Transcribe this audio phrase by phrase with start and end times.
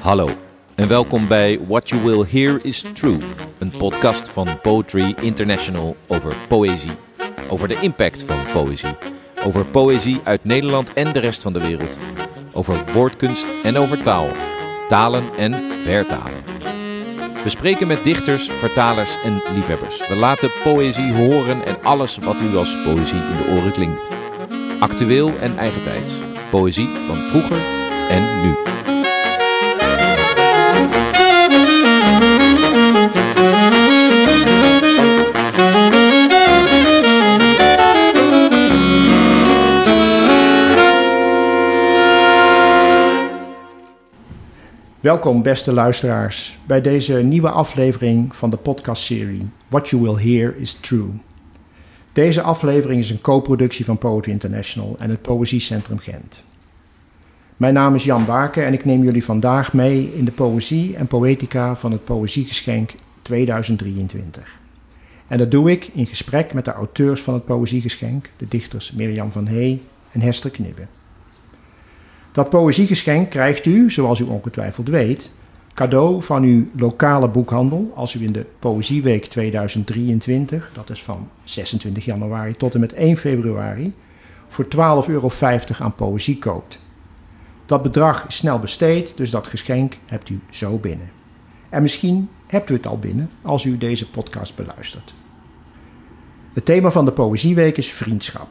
[0.00, 0.30] Hallo
[0.74, 3.18] en welkom bij What You Will Hear Is True,
[3.58, 6.96] een podcast van Poetry International over poëzie.
[7.48, 8.96] Over de impact van poëzie.
[9.44, 11.98] Over poëzie uit Nederland en de rest van de wereld.
[12.52, 14.28] Over woordkunst en over taal.
[14.88, 16.73] Talen en vertalen.
[17.44, 20.08] We spreken met dichters, vertalers en liefhebbers.
[20.08, 24.08] We laten poëzie horen en alles wat u als poëzie in de oren klinkt.
[24.80, 26.20] Actueel en eigentijds.
[26.50, 27.58] Poëzie van vroeger
[28.08, 28.63] en nu.
[45.04, 50.74] Welkom, beste luisteraars, bij deze nieuwe aflevering van de podcastserie What You Will Hear Is
[50.74, 51.10] True.
[52.12, 56.44] Deze aflevering is een co-productie van Poetry International en het Poëziecentrum Gent.
[57.56, 61.06] Mijn naam is Jan Baken en ik neem jullie vandaag mee in de poëzie en
[61.06, 62.90] poëtica van het Poëziegeschenk
[63.22, 64.58] 2023.
[65.26, 69.32] En dat doe ik in gesprek met de auteurs van het Poëziegeschenk, de dichters Mirjam
[69.32, 69.80] van Hey
[70.12, 70.86] en Hester Knibbe.
[72.34, 75.30] Dat poëziegeschenk krijgt u, zoals u ongetwijfeld weet,
[75.74, 82.04] cadeau van uw lokale boekhandel als u in de Poëzieweek 2023, dat is van 26
[82.04, 83.94] januari tot en met 1 februari,
[84.48, 84.70] voor 12,50
[85.08, 85.30] euro
[85.78, 86.80] aan poëzie koopt.
[87.66, 91.10] Dat bedrag is snel besteed, dus dat geschenk hebt u zo binnen.
[91.68, 95.14] En misschien hebt u het al binnen als u deze podcast beluistert.
[96.52, 98.48] Het thema van de Poëzieweek is vriendschap.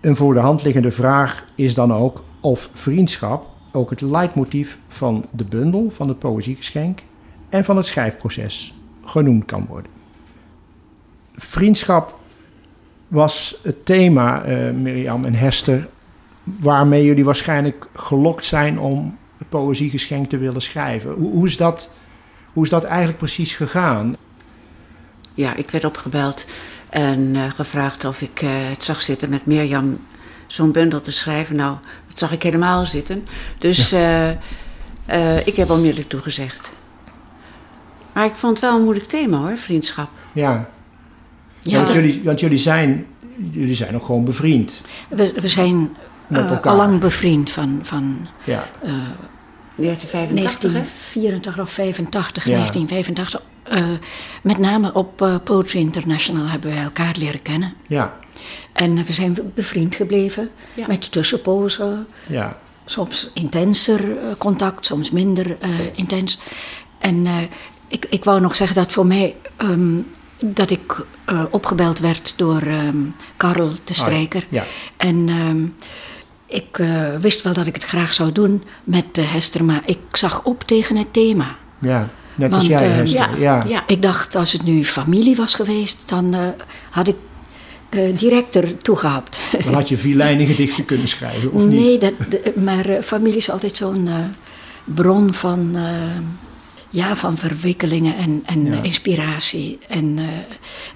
[0.00, 5.24] Een voor de hand liggende vraag is dan ook of vriendschap ook het leidmotief van
[5.30, 7.00] de bundel van het poëziegeschenk
[7.48, 8.74] en van het schrijfproces
[9.04, 9.90] genoemd kan worden.
[11.34, 12.18] Vriendschap
[13.08, 15.88] was het thema, uh, Mirjam en Hester,
[16.42, 21.10] waarmee jullie waarschijnlijk gelokt zijn om het poëziegeschenk te willen schrijven.
[21.10, 21.90] Hoe, hoe, is dat,
[22.52, 24.16] hoe is dat eigenlijk precies gegaan?
[25.34, 26.46] Ja, ik werd opgebeld
[26.90, 29.98] en uh, gevraagd of ik uh, het zag zitten met Mirjam
[30.46, 31.56] zo'n bundel te schrijven.
[31.56, 31.76] Nou,
[32.10, 33.26] dat zag ik helemaal zitten.
[33.58, 34.38] Dus ja.
[35.10, 36.76] uh, ik heb onmiddellijk toegezegd.
[38.12, 40.08] Maar ik vond het wel een moeilijk thema hoor, vriendschap.
[40.32, 40.68] Ja,
[41.60, 43.06] ja want, jullie, want jullie, zijn,
[43.50, 44.80] jullie zijn nog gewoon bevriend.
[45.08, 45.96] We, we zijn
[46.28, 48.68] uh, allang bevriend van, van ja.
[48.84, 48.92] uh,
[49.76, 52.56] 1985, 1984 of 85, ja.
[52.56, 53.42] 1985.
[54.42, 57.74] met name op Poetry International hebben wij elkaar leren kennen.
[57.86, 58.14] Ja.
[58.72, 60.86] En we zijn bevriend gebleven ja.
[60.86, 62.06] met tussenpozen.
[62.26, 62.58] Ja.
[62.84, 65.56] Soms intenser contact, soms minder uh,
[65.94, 66.38] intens.
[66.98, 67.36] En uh,
[67.88, 69.36] ik, ik wou nog zeggen dat voor mij.
[69.58, 70.06] Um,
[70.42, 74.42] dat ik uh, opgebeld werd door um, Karel de Strijker.
[74.42, 74.64] Oh, ja.
[74.96, 75.74] En um,
[76.46, 76.82] ik
[77.20, 80.96] wist wel dat ik het graag zou doen met Hester, maar ik zag op tegen
[80.96, 81.56] het thema.
[81.78, 82.08] Ja.
[82.34, 83.18] Net als jij, Hester.
[83.18, 83.64] Ja, ja.
[83.68, 86.34] ja, ik dacht als het nu familie was geweest, dan
[86.90, 87.16] had ik
[87.90, 89.38] uh, directer toegehaald.
[89.64, 92.00] Dan had je vierlijnige gedichten kunnen schrijven, of nee, niet?
[92.00, 94.14] Dat, de, maar uh, familie is altijd zo'n uh,
[94.84, 95.76] bron van,
[96.90, 98.82] ja, van verwikkelingen en, en ja.
[98.82, 99.78] inspiratie.
[99.88, 100.18] En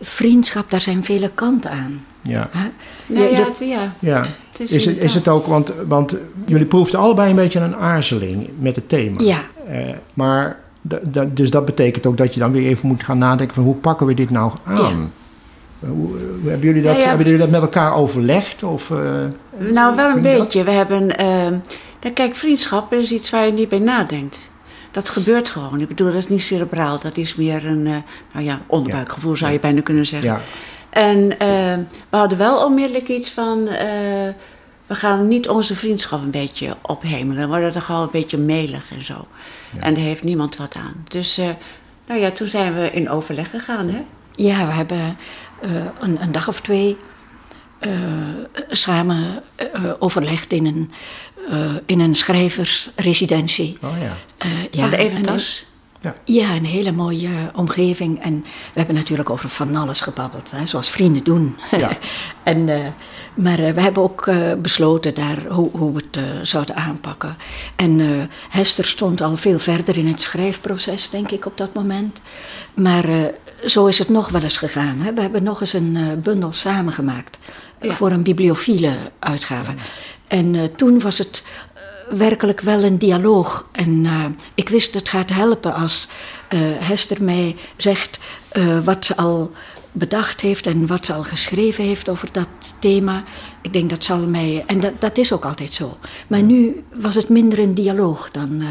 [0.01, 2.05] vriendschap, daar zijn vele kanten aan.
[2.23, 2.51] Ja.
[3.07, 3.93] Ja, ja, ja.
[3.99, 4.25] ja.
[4.51, 6.17] Het is, is, het, is het ook, want, want
[6.47, 9.21] jullie proefden allebei een beetje een aarzeling met het thema.
[9.21, 9.41] Ja.
[10.15, 10.61] maar,
[11.29, 14.07] dus dat betekent ook dat je dan weer even moet gaan nadenken van hoe pakken
[14.07, 15.13] we dit nou aan?
[15.85, 15.91] Ja.
[15.91, 17.07] Hoe, hebben, jullie dat, ja, ja.
[17.09, 18.63] hebben jullie dat met elkaar overlegd?
[18.63, 20.65] Of, uh, nou, wel een beetje.
[20.65, 20.65] Dat?
[20.65, 21.21] We hebben.
[22.01, 24.53] Uh, kijk, vriendschap is iets waar je niet bij nadenkt.
[24.91, 25.81] Dat gebeurt gewoon.
[25.81, 26.99] Ik bedoel, dat is niet cerebraal.
[27.01, 27.97] Dat is meer een uh,
[28.33, 29.37] nou ja, onderbuikgevoel, ja.
[29.37, 30.31] zou je bijna kunnen zeggen.
[30.31, 30.41] Ja.
[30.91, 31.29] En
[32.11, 33.65] we hadden wel onmiddellijk iets van.
[34.87, 37.43] we gaan niet onze vriendschap een beetje ophemelen.
[37.43, 39.27] We worden er gewoon een beetje melig en zo.
[39.79, 41.05] En daar heeft niemand wat aan.
[41.09, 41.41] Dus,
[42.07, 44.03] nou ja, toen zijn we in overleg gegaan, hè?
[44.37, 45.17] Ja, we hebben
[46.01, 46.97] een, een, dag of twee
[47.81, 47.93] uh,
[48.71, 49.43] samen
[49.77, 50.91] uh, overlegd in een,
[51.87, 53.79] in een schrijversresidentie.
[53.83, 54.49] Oh ja.
[54.71, 55.67] ja Van de Eventas?
[56.01, 56.15] Ja.
[56.25, 58.21] ja, een hele mooie omgeving.
[58.21, 61.57] En we hebben natuurlijk over van alles gebabbeld, hè, zoals vrienden doen.
[61.71, 61.99] Ja.
[62.43, 62.65] en,
[63.35, 67.37] maar we hebben ook besloten daar hoe, hoe we het zouden aanpakken.
[67.77, 68.01] En
[68.49, 72.21] Hester stond al veel verder in het schrijfproces, denk ik, op dat moment.
[72.75, 73.05] Maar
[73.65, 75.01] zo is het nog wel eens gegaan.
[75.01, 75.13] Hè?
[75.13, 77.39] We hebben nog eens een uh, bundel samengemaakt
[77.81, 77.93] ja.
[77.93, 79.71] voor een bibliophile uitgave.
[79.71, 79.77] Ja.
[80.29, 81.45] En uh, toen was het
[82.11, 83.69] werkelijk wel een dialoog.
[83.73, 84.25] En uh,
[84.55, 86.09] ik wist het gaat helpen als
[86.55, 88.19] uh, Hester mij zegt
[88.53, 89.53] uh, wat ze al
[89.93, 93.25] bedacht heeft en wat ze al geschreven heeft over dat thema.
[93.63, 94.65] Ik denk dat zal mij.
[94.67, 95.99] En dat, dat is ook altijd zo.
[96.27, 98.63] Maar nu was het minder een dialoog dan.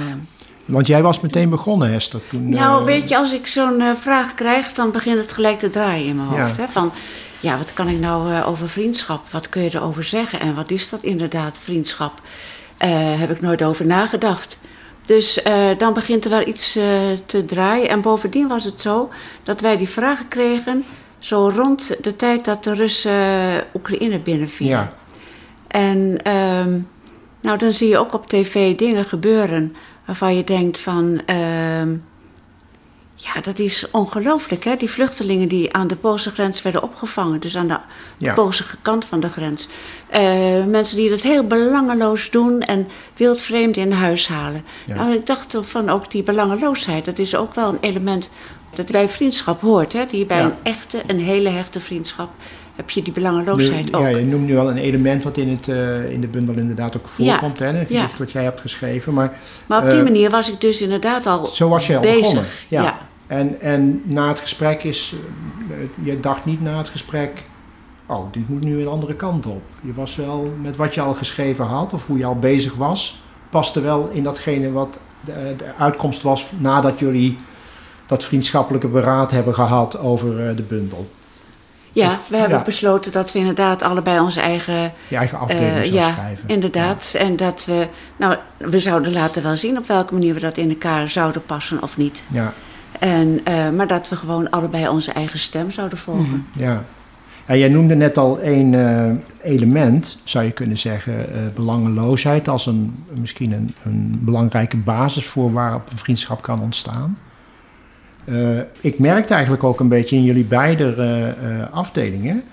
[0.65, 2.19] Want jij was meteen begonnen, Hester.
[2.29, 6.07] Toen, nou, weet je, als ik zo'n vraag krijg, dan begint het gelijk te draaien
[6.07, 6.57] in mijn hoofd.
[6.57, 6.67] Hè?
[6.67, 6.91] Van,
[7.39, 9.31] ja, wat kan ik nou over vriendschap?
[9.31, 10.39] Wat kun je erover zeggen?
[10.39, 12.21] En wat is dat inderdaad, vriendschap?
[13.17, 14.59] Heb ik nooit over nagedacht.
[15.05, 15.43] Dus
[15.77, 16.71] dan begint er wel iets
[17.25, 17.89] te draaien.
[17.89, 19.09] En bovendien was het zo
[19.43, 20.83] dat wij die vragen kregen...
[21.19, 24.77] zo rond de tijd dat de Russen Oekraïne binnenvielen.
[24.77, 24.93] Ja.
[25.67, 26.87] En um,
[27.41, 29.75] nou, dan zie je ook op tv dingen gebeuren...
[30.05, 31.21] waarvan je denkt van...
[31.29, 31.81] Uh,
[33.15, 34.75] ja, dat is ongelooflijk, hè?
[34.75, 37.39] Die vluchtelingen die aan de Poolse grens werden opgevangen.
[37.39, 37.77] Dus aan de
[38.17, 38.33] ja.
[38.33, 39.67] Poolse kant van de grens.
[40.13, 44.63] Uh, mensen die dat heel belangeloos doen en wildvreemd in huis halen.
[44.85, 44.95] Ja.
[44.95, 48.29] Nou, ik dacht van ook die belangeloosheid, dat is ook wel een element
[48.75, 49.93] dat bij vriendschap hoort.
[49.93, 50.05] Hè?
[50.05, 50.43] Die bij ja.
[50.43, 52.29] een echte, een hele hechte vriendschap
[52.75, 54.01] heb je die belangeloosheid nu, ook.
[54.01, 56.97] Ja, je noemt nu wel een element wat in, het, uh, in de bundel inderdaad
[56.97, 57.59] ook voorkomt.
[57.59, 59.13] Ja, hè, een gedicht wat jij hebt geschreven.
[59.13, 59.33] Maar,
[59.65, 62.19] maar op die uh, manier was ik dus inderdaad al Zo was je al bezig.
[62.19, 62.45] begonnen.
[62.67, 62.97] Ja.
[63.27, 65.15] En, en na het gesprek is,
[66.03, 67.43] je dacht niet na het gesprek,
[68.05, 69.61] oh, dit moet nu een andere kant op.
[69.81, 73.21] Je was wel met wat je al geschreven had of hoe je al bezig was,
[73.49, 77.37] paste wel in datgene wat de, de uitkomst was nadat jullie
[78.05, 81.09] dat vriendschappelijke beraad hebben gehad over de bundel.
[81.93, 82.63] Ja, we hebben ja.
[82.63, 84.91] besloten dat we inderdaad allebei onze eigen...
[85.07, 86.49] Je eigen afdeling uh, ja, schrijven.
[86.49, 87.09] inderdaad.
[87.13, 87.19] Ja.
[87.19, 87.87] En dat we...
[88.17, 91.81] Nou, we zouden laten wel zien op welke manier we dat in elkaar zouden passen
[91.81, 92.23] of niet.
[92.31, 92.53] Ja.
[92.99, 96.23] En, uh, maar dat we gewoon allebei onze eigen stem zouden volgen.
[96.23, 96.83] Mm, ja.
[97.45, 99.11] En jij noemde net al één uh,
[99.41, 101.13] element, zou je kunnen zeggen,
[101.55, 107.17] belangeloosheid, als een, misschien een, een, belangrijke basis voor waarop een vriendschap kan ontstaan.
[108.81, 111.35] Ik merkte eigenlijk ook een beetje in jullie beide
[111.71, 112.43] afdelingen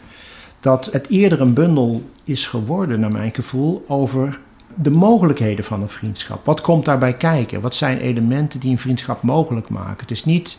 [0.61, 4.41] dat het eerder een bundel is geworden, naar mijn gevoel, over
[4.75, 6.45] de mogelijkheden van een vriendschap.
[6.47, 7.61] Wat komt daarbij kijken?
[7.61, 10.01] Wat zijn elementen die een vriendschap mogelijk maken?
[10.01, 10.59] Het is niet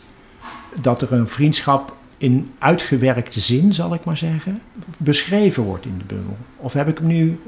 [0.80, 4.62] dat er een vriendschap in uitgewerkte zin, zal ik maar zeggen,
[4.96, 6.36] beschreven wordt in de bundel.
[6.56, 7.40] Of heb ik nu,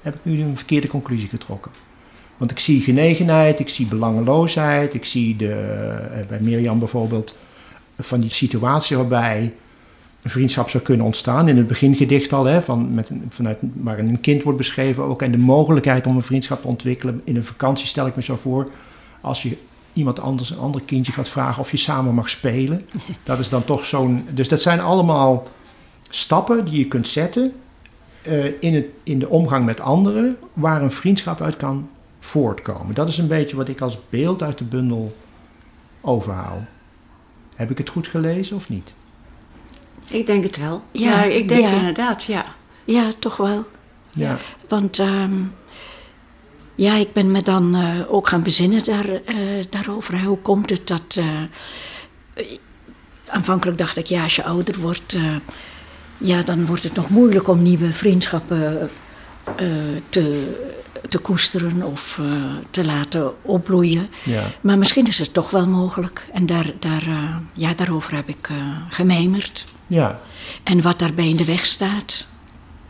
[0.00, 1.70] heb ik nu een verkeerde conclusie getrokken?
[2.42, 7.34] Want ik zie genegenheid, ik zie belangeloosheid, ik zie de, bij Mirjam bijvoorbeeld
[7.98, 9.54] van die situatie waarbij
[10.22, 11.48] een vriendschap zou kunnen ontstaan.
[11.48, 15.22] In het begingedicht al, hè, van, met, vanuit, waarin een kind wordt beschreven ook.
[15.22, 17.20] En de mogelijkheid om een vriendschap te ontwikkelen.
[17.24, 18.70] In een vakantie stel ik me zo voor,
[19.20, 19.56] als je
[19.92, 22.86] iemand anders, een ander kindje gaat vragen of je samen mag spelen.
[23.22, 24.26] Dat is dan toch zo'n...
[24.30, 25.48] Dus dat zijn allemaal
[26.08, 27.52] stappen die je kunt zetten
[28.26, 31.88] uh, in, het, in de omgang met anderen, waar een vriendschap uit kan
[32.24, 32.94] voortkomen.
[32.94, 35.16] Dat is een beetje wat ik als beeld uit de bundel
[36.00, 36.64] overhaal.
[37.54, 38.94] Heb ik het goed gelezen of niet?
[40.08, 40.82] Ik denk het wel.
[40.92, 41.70] Ja, ja ik denk ja.
[41.70, 42.44] inderdaad, ja.
[42.84, 43.64] Ja, toch wel.
[44.10, 44.38] Ja.
[44.68, 45.54] Want um,
[46.74, 50.22] ja, ik ben me dan uh, ook gaan bezinnen daar, uh, daarover.
[50.22, 51.18] Hoe komt het dat...
[51.18, 51.26] Uh,
[53.26, 55.16] aanvankelijk dacht ik, ja, als je ouder wordt...
[56.18, 58.90] ja, dan wordt het nog moeilijk om nieuwe vriendschappen
[60.08, 60.54] te,
[61.12, 62.20] te koesteren of
[62.70, 64.08] te laten opbloeien.
[64.22, 64.42] Ja.
[64.60, 66.28] Maar misschien is het toch wel mogelijk.
[66.32, 67.08] En daar, daar,
[67.52, 68.48] ja, daarover heb ik
[68.88, 69.64] gemijmerd.
[69.86, 70.20] Ja.
[70.62, 72.26] En wat daarbij in de weg staat.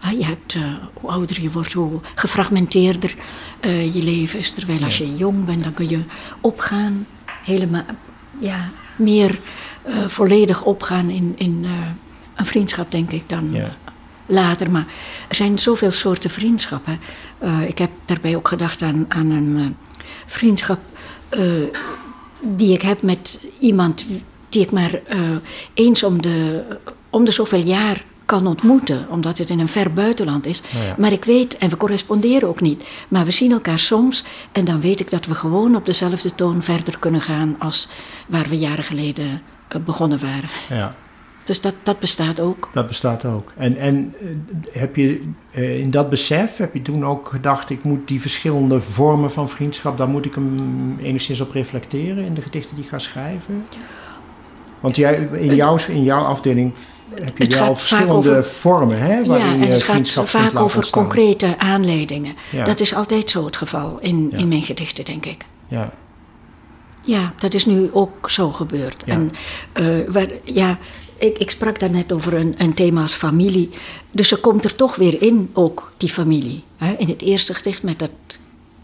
[0.00, 0.62] Ah, je hebt, uh,
[0.94, 3.14] hoe ouder je wordt, hoe gefragmenteerder
[3.60, 4.52] uh, je leven is.
[4.52, 6.00] Terwijl als je jong bent, dan kun je
[6.40, 7.06] opgaan.
[7.44, 7.84] Helemaal,
[8.38, 9.38] ja, meer
[9.86, 11.66] uh, volledig opgaan in, in
[12.34, 13.76] een vriendschap, denk ik, dan ja.
[14.26, 14.70] Later.
[14.70, 14.86] Maar
[15.28, 17.00] er zijn zoveel soorten vriendschappen.
[17.66, 19.76] ik heb daarbij ook gedacht aan, aan een
[20.26, 20.78] vriendschap
[22.40, 24.04] die ik heb met iemand
[24.48, 25.00] die ik maar
[25.74, 26.62] eens om de,
[27.10, 30.62] om de zoveel jaar kan ontmoeten, omdat het in een ver buitenland is.
[30.72, 30.94] Nou ja.
[30.98, 34.80] Maar ik weet, en we corresponderen ook niet, maar we zien elkaar soms en dan
[34.80, 37.88] weet ik dat we gewoon op dezelfde toon verder kunnen gaan als
[38.26, 39.42] waar we jaren geleden
[39.84, 40.50] begonnen waren.
[40.68, 40.94] Ja.
[41.44, 42.68] Dus dat, dat bestaat ook.
[42.72, 43.52] Dat bestaat ook.
[43.56, 44.28] En, en uh,
[44.72, 45.22] heb je
[45.54, 49.48] uh, in dat besef, heb je toen ook gedacht, ik moet die verschillende vormen van
[49.48, 53.64] vriendschap, daar moet ik hem enigszins op reflecteren in de gedichten die ik ga schrijven?
[54.80, 56.72] Want jij, in, jouw, in jouw afdeling
[57.20, 59.18] heb je het wel verschillende over, vormen, hè?
[59.18, 61.02] Ja, en het gaat vaak over ontstaan.
[61.02, 62.34] concrete aanleidingen.
[62.50, 62.64] Ja.
[62.64, 64.38] Dat is altijd zo het geval in, Ja.
[64.38, 65.44] in mijn gedichten, denk ik.
[65.68, 65.90] Ja,
[67.04, 69.02] Ja, dat is nu ook zo gebeurd.
[69.06, 69.12] Ja.
[69.12, 69.32] En
[69.72, 70.78] eh, waar, ja,
[71.22, 73.70] ik, ik sprak daar net over een, een thema als familie.
[74.10, 76.62] Dus er komt er toch weer in, ook die familie.
[76.76, 76.92] Hè?
[76.98, 78.10] In het eerste gedicht met dat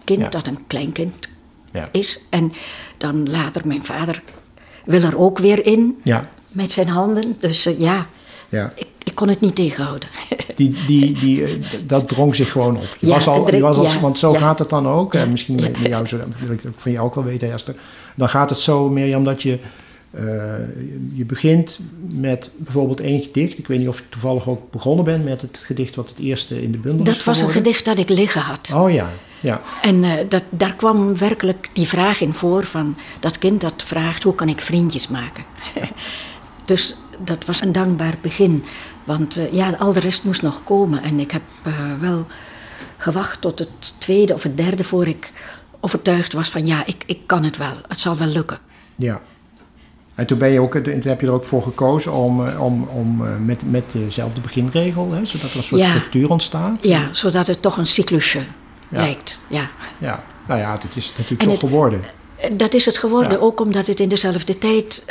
[0.04, 0.28] kind Ja.
[0.28, 1.28] dat een kleinkind
[1.72, 1.88] Ja.
[1.92, 2.20] is.
[2.30, 2.52] En
[2.96, 4.22] dan later mijn vader
[4.84, 7.36] wil er ook weer in Ja, met zijn handen.
[7.40, 8.06] Dus eh, ja,
[8.48, 8.72] ja.
[8.74, 10.08] ik, ik kon het niet tegenhouden.
[10.54, 11.50] Die, die, die, eh,
[11.86, 12.96] dat drong zich gewoon op.
[13.00, 15.14] Je Ja, was al, je was al, ja, want zo gaat het dan ook.
[15.14, 17.74] En misschien met jou, zo, wil ik van jou ook wel weten, Esther.
[18.14, 19.58] Dan gaat het zo, Mirjam, dat je,
[20.18, 20.24] eh,
[21.14, 23.58] je begint met bijvoorbeeld één gedicht.
[23.58, 26.62] Ik weet niet of je toevallig ook begonnen bent met het gedicht wat het eerste
[26.62, 28.72] in de bundel is Dat was een gedicht dat ik liggen had.
[28.74, 29.10] Oh ja,
[29.40, 29.60] ja.
[29.82, 34.22] En eh, dat, daar kwam werkelijk die vraag in voor van dat kind dat vraagt
[34.22, 35.44] hoe kan ik vriendjes maken.
[36.66, 36.94] dus
[37.24, 38.64] dat was een dankbaar begin.
[39.04, 41.02] Want eh, ja, al de rest moest nog komen.
[41.02, 41.42] En ik heb
[42.00, 42.26] wel
[42.96, 45.32] gewacht tot het tweede of het derde voor ik
[45.80, 47.74] overtuigd was van ja, ik, ik kan het wel.
[47.88, 48.58] Het zal wel lukken.
[48.96, 49.20] Ja.
[50.18, 52.82] En toen, ben je ook, toen heb je er ook voor gekozen om, eh, om,
[52.92, 55.88] om eh, met, met dezelfde beginregel, hè, zodat er een soort Ja.
[55.88, 56.78] structuur ontstaat.
[56.80, 58.38] Ja, zodat het toch een cyclusje
[58.88, 58.96] Ja.
[59.00, 59.38] lijkt.
[59.48, 59.68] Ja.
[59.98, 62.00] Ja, nou ja, dat is het natuurlijk En toch het- geworden.
[62.36, 63.38] Eh, Dat is het geworden, Ja.
[63.38, 65.04] ook omdat het in dezelfde tijd.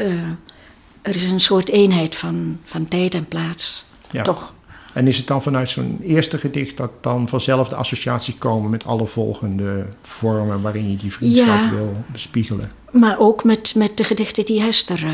[1.02, 3.86] er is een soort eenheid van, van tijd en plaats.
[4.12, 4.24] Ja.
[4.24, 4.54] Toch?
[4.98, 8.86] En is het dan vanuit zo'n eerste gedicht dat dan vanzelf de associatie komen met
[8.86, 11.70] alle volgende vormen waarin je die vriendschap Ja.
[11.70, 12.72] wil bespiegelen?
[12.92, 15.12] Maar ook met, met de gedichten die Hester eh,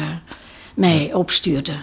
[0.75, 1.73] mij opstuurde.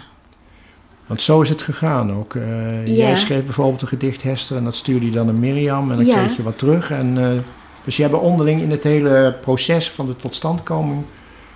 [1.07, 2.35] Want zo is het gegaan ook.
[2.35, 2.93] Eh, Ja.
[2.93, 6.07] Jij schreef bijvoorbeeld een gedicht, Hester, en dat stuurde je dan naar Mirjam en dan
[6.07, 6.91] kreeg je wat terug.
[6.91, 7.39] En, eh,
[7.85, 11.05] dus je hebben onderling in het hele proces van de totstandkoming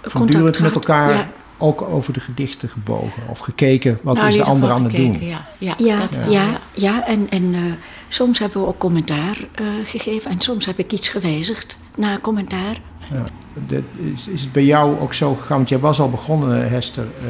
[0.02, 1.28] voortdurend met elkaar.
[1.64, 3.98] Ook over de gedichten gebogen of gekeken.
[4.02, 5.16] Wat Nou, is de ander aan het doen?
[5.20, 7.06] Ja, ja, Ja, dat ja, wel, ja, ja.
[7.06, 7.60] en, en eh,
[8.08, 10.30] soms hebben we ook commentaar eh, gegeven.
[10.30, 12.80] En soms heb ik iets gewijzigd na commentaar.
[13.12, 13.24] Ja.
[13.66, 13.82] Dat
[14.14, 15.56] is, is het bij jou ook zo gegaan?
[15.56, 17.26] Want jij was al begonnen, Hester, eh,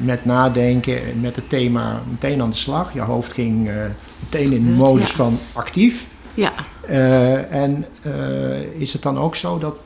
[0.00, 2.92] met nadenken en met het thema meteen aan de slag.
[2.92, 3.74] Je hoofd ging eh,
[4.18, 5.14] meteen in de modus ja.
[5.14, 6.06] van actief.
[6.34, 6.52] Ja,
[6.88, 9.76] Eh, en eh, is het dan ook zo dat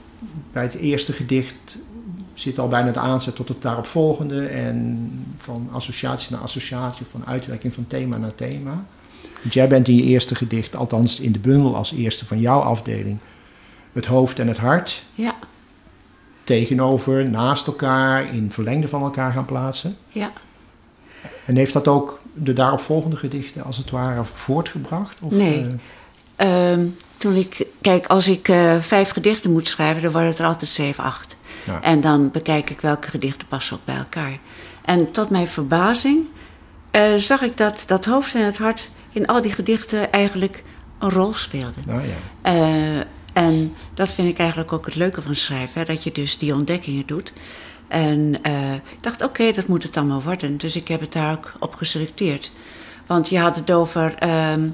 [0.53, 1.77] bij het eerste gedicht
[2.35, 7.75] zit al bijna de aanzet tot het daaropvolgende en van associatie naar associatie, van uitwerking
[7.75, 8.85] van thema naar thema?
[9.43, 12.61] Want jij bent in je eerste gedicht, althans in de bundel als eerste van jouw
[12.61, 13.21] afdeling,
[13.93, 15.35] het hoofd en het hart ja,
[16.45, 19.97] tegenover, naast elkaar, in verlengde van elkaar gaan plaatsen.
[20.09, 20.33] ja.
[21.45, 25.17] En heeft dat ook de daaropvolgende gedichten als het ware voortgebracht?
[25.21, 25.61] Of, Nee.
[25.67, 25.73] eh,
[26.37, 26.87] Ehm,
[27.17, 30.71] toen ik, kijk, als ik eh, vijf gedichten moet schrijven, dan worden het er altijd
[30.71, 31.37] zeven, acht.
[31.65, 31.83] Ja.
[31.83, 34.39] En dan bekijk ik welke gedichten passen ook bij elkaar.
[34.85, 36.27] En tot mijn verbazing
[36.91, 40.63] eh, zag ik dat dat hoofd en het hart in al die gedichten eigenlijk
[40.99, 41.83] een rol speelden.
[41.87, 42.15] nou ja.
[42.43, 46.39] Eh, en dat vind ik eigenlijk ook het leuke van schrijven, hè, dat je dus
[46.39, 47.33] die ontdekkingen doet.
[47.89, 50.57] En eh, ik dacht, oké, dat moet het allemaal worden.
[50.57, 52.53] Dus ik heb het daar ook op geselecteerd.
[53.07, 54.69] Want je had het over ehm,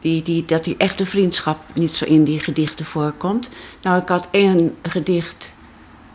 [0.00, 3.50] die, die, dat die echte vriendschap niet zo in die gedichten voorkomt.
[3.82, 5.54] Nou, ik had één gedicht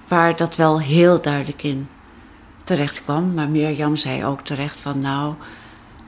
[0.07, 1.87] waar dat wel heel duidelijk in
[2.63, 3.33] terecht kwam.
[3.33, 5.33] Maar Mirjam zei ook terecht van, nou,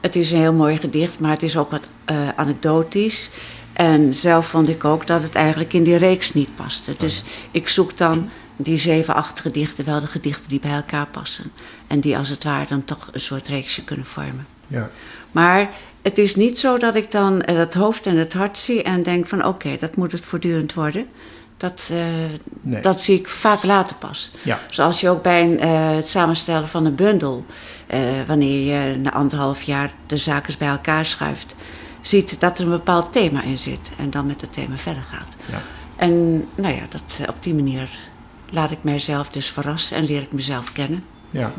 [0.01, 3.29] het is een heel mooi gedicht, maar het is ook wat eh, anekdotisch.
[3.73, 6.93] En zelf vond ik ook dat het eigenlijk in die reeks niet paste.
[6.97, 11.51] Dus ik zoek dan die zeven, acht gedichten, wel de gedichten die bij elkaar passen.
[11.87, 14.47] En die als het ware dan toch een soort reeksje kunnen vormen.
[14.67, 14.89] ja.
[15.31, 15.69] Maar
[16.01, 19.03] het is niet zo dat ik dan eh, het hoofd en het hart zie en
[19.03, 21.07] denk van oké, dat moet het voortdurend worden.
[21.59, 21.99] Dat, eh,
[22.61, 22.81] Nee.
[22.81, 24.31] dat zie ik vaak later pas.
[24.41, 24.59] Ja.
[24.69, 27.45] Zoals je ook bij een, eh, het samenstellen van een bundel,
[27.87, 31.55] eh, wanneer je na anderhalf jaar de zaken bij elkaar schuift,
[32.01, 35.35] ziet dat er een bepaald thema in zit en dan met het thema verder gaat.
[35.45, 35.61] Ja.
[35.95, 37.89] En nou ja, dat, op die manier
[38.49, 41.03] laat ik mijzelf dus verrassen en leer ik mezelf kennen.
[41.29, 41.51] Ja.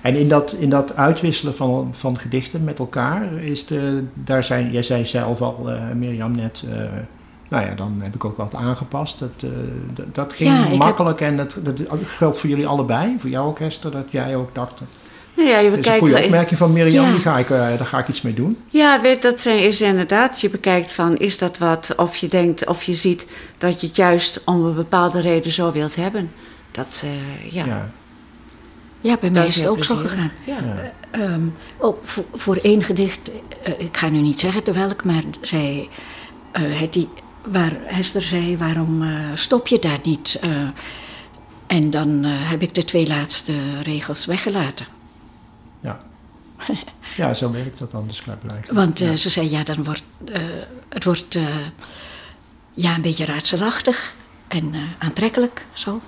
[0.00, 4.70] En in dat, in dat uitwisselen van, van gedichten met elkaar, is de, daar zijn,
[4.70, 6.64] jij zei zelf al, Mirjam net,
[7.48, 9.18] nou ja, dan heb ik ook wat aangepast.
[9.18, 9.48] Dat, eh,
[9.94, 13.30] dat, dat ging Ja, ik heb- makkelijk en dat, dat geldt voor jullie allebei, voor
[13.30, 14.80] jou ook Hester, dat jij ook dacht,
[15.34, 17.10] Nou ja, je dat is een goede opmerking van Mirjam, Ja.
[17.12, 18.56] die ga ik, eh, daar ga ik iets mee doen.
[18.68, 20.40] Ja, weet, dat zijn, is inderdaad.
[20.40, 21.92] Je bekijkt van, is dat wat?
[21.96, 23.26] Of je denkt, of je ziet
[23.58, 26.30] dat je het juist om een bepaalde reden zo wilt hebben.
[26.70, 27.64] Dat, eh, ja.
[27.64, 27.90] Ja.
[29.00, 30.30] Ja, bij mij is het ook zo gegaan.
[30.44, 30.54] Ja.
[31.10, 31.40] Ehm,
[31.76, 33.30] oh, voor, voor één gedicht,
[33.62, 35.88] eh, ik ga nu niet zeggen te welk, maar zij,
[36.52, 37.08] eh, het die,
[37.50, 40.38] waar Hester zei, waarom eh, stop je daar niet?
[40.40, 40.50] Eh,
[41.66, 44.86] en dan eh, heb ik de twee laatste regels weggelaten.
[45.80, 46.00] Ja.
[47.16, 48.62] ja, zo werkt dat dan dus blijkbaar.
[48.70, 49.16] Want Ja.
[49.16, 50.02] ze zei, ja, dan wordt,
[50.88, 51.38] het wordt
[52.74, 54.14] ja, een beetje raadselachtig
[54.48, 56.00] en aantrekkelijk, zo.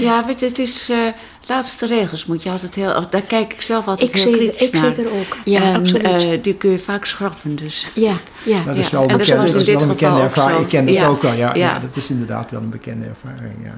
[0.00, 0.88] Ja, weet je, het is...
[0.90, 0.98] eh,
[1.46, 3.08] laatste regels moet je altijd heel...
[3.10, 4.84] Daar kijk ik zelf altijd Ik, heel zeker, kritisch ik naar.
[4.94, 5.36] zeker ook.
[5.44, 6.02] Ja, en, absoluut.
[6.26, 7.86] eh, die kun je vaak schrappen, dus...
[7.94, 8.12] ja,
[8.44, 8.62] ja.
[8.64, 10.60] Dat is wel, en dat bekend, dat is wel een bekende ervaring.
[10.60, 11.06] Ik ken dat Ja.
[11.06, 11.32] ook wel.
[11.32, 11.54] Ja, ja.
[11.54, 11.78] Ja.
[11.78, 13.54] dat is inderdaad wel een bekende ervaring.
[13.64, 13.74] Ja.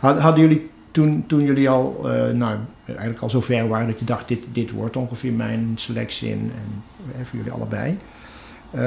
[0.00, 2.56] Had- Hadden jullie toen, toen jullie al, eh, nou,
[2.86, 6.52] eigenlijk al zo ver waren dat je dacht, dit, dit wordt ongeveer mijn selectie en,
[6.54, 6.82] en
[7.12, 7.98] eh, voor jullie allebei.
[8.70, 8.80] eh,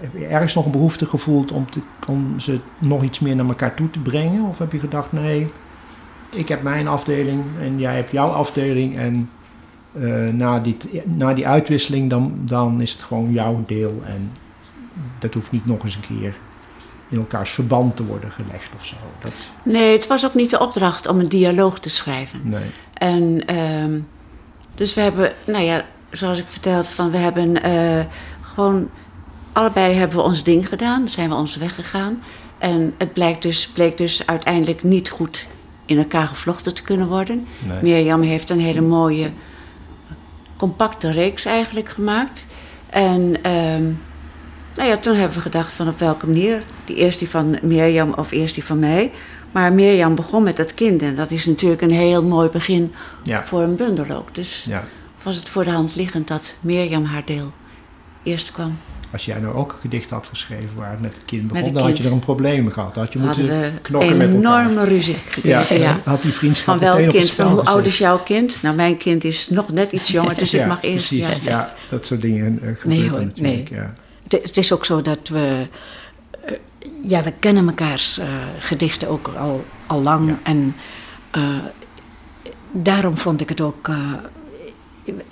[0.00, 3.46] heb je ergens nog een behoefte gevoeld om, te, om ze nog iets meer naar
[3.46, 4.42] elkaar toe te brengen?
[4.48, 5.46] Of heb je gedacht, nee,
[6.34, 9.30] ik heb mijn afdeling en jij hebt jouw afdeling en
[9.92, 14.32] eh, na, die, na die uitwisseling dan, dan is het gewoon jouw deel en
[15.18, 16.34] dat hoeft niet nog eens een keer
[17.08, 18.96] in elkaars verband te worden gelegd of zo.
[19.18, 22.40] Dat, Nee, het was ook niet de opdracht om een dialoog te schrijven.
[22.44, 22.70] nee.
[22.94, 24.00] En ehm,
[24.74, 28.04] dus we hebben, nou ja, zoals ik vertelde, van we hebben eh,
[28.40, 28.88] gewoon
[29.52, 32.22] allebei hebben we ons ding gedaan, zijn we onze weg gegaan.
[32.58, 35.48] En het blijkt dus, bleek dus uiteindelijk niet goed
[35.86, 37.46] in elkaar gevlochten te kunnen worden.
[37.66, 37.78] nee.
[37.82, 39.30] Mirjam heeft een hele mooie,
[40.56, 42.46] compacte reeks eigenlijk gemaakt.
[42.90, 43.84] En ehm,
[44.74, 46.62] nou ja, toen hebben we gedacht van op welke manier.
[46.84, 49.12] Die eerst die van Mirjam of eerst die van mij.
[49.52, 53.44] Maar Mirjam begon met dat kind en dat is natuurlijk een heel mooi begin Ja,
[53.44, 54.34] voor een bundel ook.
[54.34, 54.84] Dus ja.
[55.22, 57.52] was het voor de hand liggend dat Mirjam haar deel
[58.22, 58.78] eerst kwam.
[59.14, 61.82] Als jij nou ook een gedicht had geschreven waar het met het kind begon, dan
[61.82, 62.94] had je er een probleem mee gehad.
[62.94, 64.60] Dan had je Hadden moeten knokken met elkaar.
[64.60, 65.78] enorme ruzie Ja, gekregen.
[65.88, 67.30] Ja, en had die vriendschap Van welk kind?
[67.30, 67.74] Van hoe gezet.
[67.74, 68.62] oud is jouw kind?
[68.62, 71.08] Nou, mijn kind is nog net iets jonger, dus ja, ik mag eerst.
[71.08, 71.50] Precies, Ja.
[71.50, 71.74] ja.
[71.88, 73.68] dat soort dingen uh, gebeuren Nee, hoor, natuurlijk.
[73.68, 73.94] Ja.
[74.22, 75.66] Het, het is ook zo dat we.
[76.44, 76.54] eh,
[77.06, 78.26] ja, we kennen mekaars eh,
[78.58, 80.28] gedichten ook al, al lang.
[80.28, 80.38] Ja.
[80.42, 80.76] En
[81.30, 81.42] eh,
[82.72, 83.88] daarom vond ik het ook.
[83.88, 83.96] eh,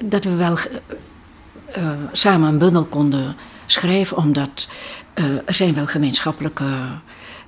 [0.05, 0.57] dat we wel
[1.67, 3.35] eh, samen een bundel konden
[3.73, 4.69] schrijven, omdat
[5.15, 6.99] eh, er zijn wel gemeenschappelijke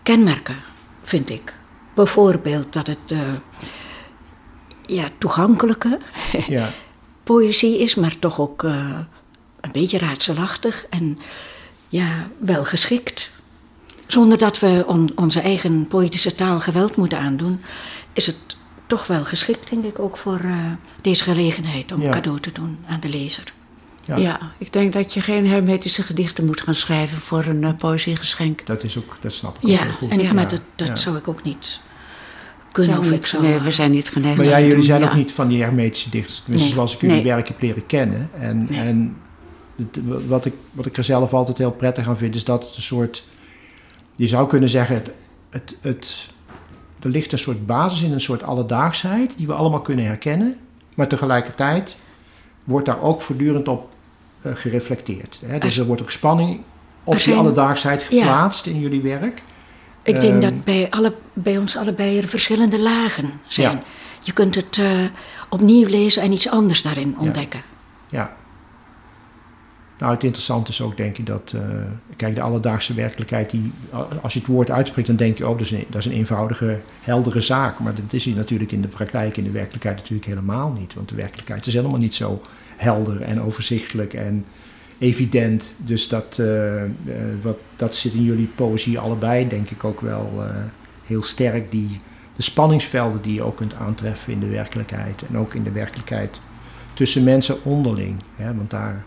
[0.02, 0.56] kenmerken,
[1.02, 1.54] vind ik.
[1.94, 3.18] Bijvoorbeeld dat het eh,
[4.86, 5.98] ja, toegankelijke
[6.48, 6.72] Ja.
[7.24, 8.98] poëzie is, maar toch ook eh,
[9.60, 11.18] een beetje raadselachtig en
[11.88, 13.30] ja, wel geschikt.
[14.06, 17.60] Zonder dat we on- onze eigen poëtische taal geweld moeten aandoen,
[18.12, 18.36] is het
[18.86, 20.40] toch wel geschikt, denk ik, ook voor
[21.00, 22.10] deze gelegenheid om Ja.
[22.10, 23.52] cadeau te doen aan de lezer.
[24.06, 24.16] Ja.
[24.16, 24.40] Ja.
[24.58, 28.66] ik denk dat je geen hermetische gedichten moet gaan schrijven voor een eh, poëziegeschenk.
[28.66, 30.10] Dat, is ook, dat snap ik ook Ja, heel goed.
[30.10, 30.32] en, Ja.
[30.32, 30.96] maar dat, dat Ja.
[30.96, 31.80] zou ik ook niet
[32.72, 32.98] kunnen.
[32.98, 35.08] Of ik zou, nee, we zijn niet geneigd Maar ja, jullie doen, zijn ja.
[35.08, 36.38] ook niet van die hermetische dichters.
[36.40, 36.74] Tenminste, Nee.
[36.76, 37.24] zoals ik jullie Nee.
[37.24, 38.30] werk heb leren kennen.
[38.38, 38.78] En, Nee.
[38.80, 39.16] en
[39.76, 42.76] het- wat, ik, wat ik er zelf altijd heel prettig aan vind, is dat het
[42.76, 43.24] een soort...
[44.16, 45.10] Je zou kunnen zeggen, het,
[45.50, 46.16] het, het,
[47.02, 49.36] er ligt een soort basis in, een soort alledaagsheid...
[49.36, 50.56] die we allemaal kunnen herkennen.
[50.94, 51.96] Maar tegelijkertijd
[52.64, 53.93] wordt daar ook voortdurend op
[54.54, 55.40] gereflecteerd.
[55.46, 55.58] Hè?
[55.58, 56.60] Dus Er- wordt ook spanning
[57.04, 58.18] op die alledaagsheid Ja.
[58.18, 59.42] geplaatst in jullie werk.
[60.02, 63.76] Ik denk Ehm, dat bij, alle, bij ons allebei er verschillende lagen zijn.
[63.76, 63.82] Ja.
[64.20, 64.90] Je kunt het eh,
[65.48, 67.60] opnieuw lezen en iets anders daarin ontdekken.
[68.10, 68.32] Ja.
[69.98, 71.52] Nou, het interessante is ook, denk ik, dat...
[71.56, 71.60] eh,
[72.16, 73.72] kijk, de alledaagse werkelijkheid, die,
[74.22, 75.06] als je het woord uitspreekt...
[75.06, 77.78] dan denk je, oh, dat is, een, dat is een eenvoudige, heldere zaak.
[77.78, 80.94] Maar dat is hier natuurlijk in de praktijk, in de werkelijkheid natuurlijk helemaal niet.
[80.94, 82.42] Want de werkelijkheid is helemaal niet zo
[82.84, 84.44] helder en overzichtelijk en
[84.98, 85.74] evident.
[85.84, 86.90] Dus dat, eh, eh,
[87.42, 90.54] wat, dat zit in jullie poëzie allebei, denk ik ook wel eh,
[91.04, 91.70] heel sterk.
[91.70, 92.00] Die,
[92.36, 95.24] de spanningsvelden die je ook kunt aantreffen in de werkelijkheid.
[95.28, 96.40] En ook in de werkelijkheid
[96.94, 98.22] tussen mensen onderling.
[98.34, 98.54] Hè?
[98.56, 99.04] Want daar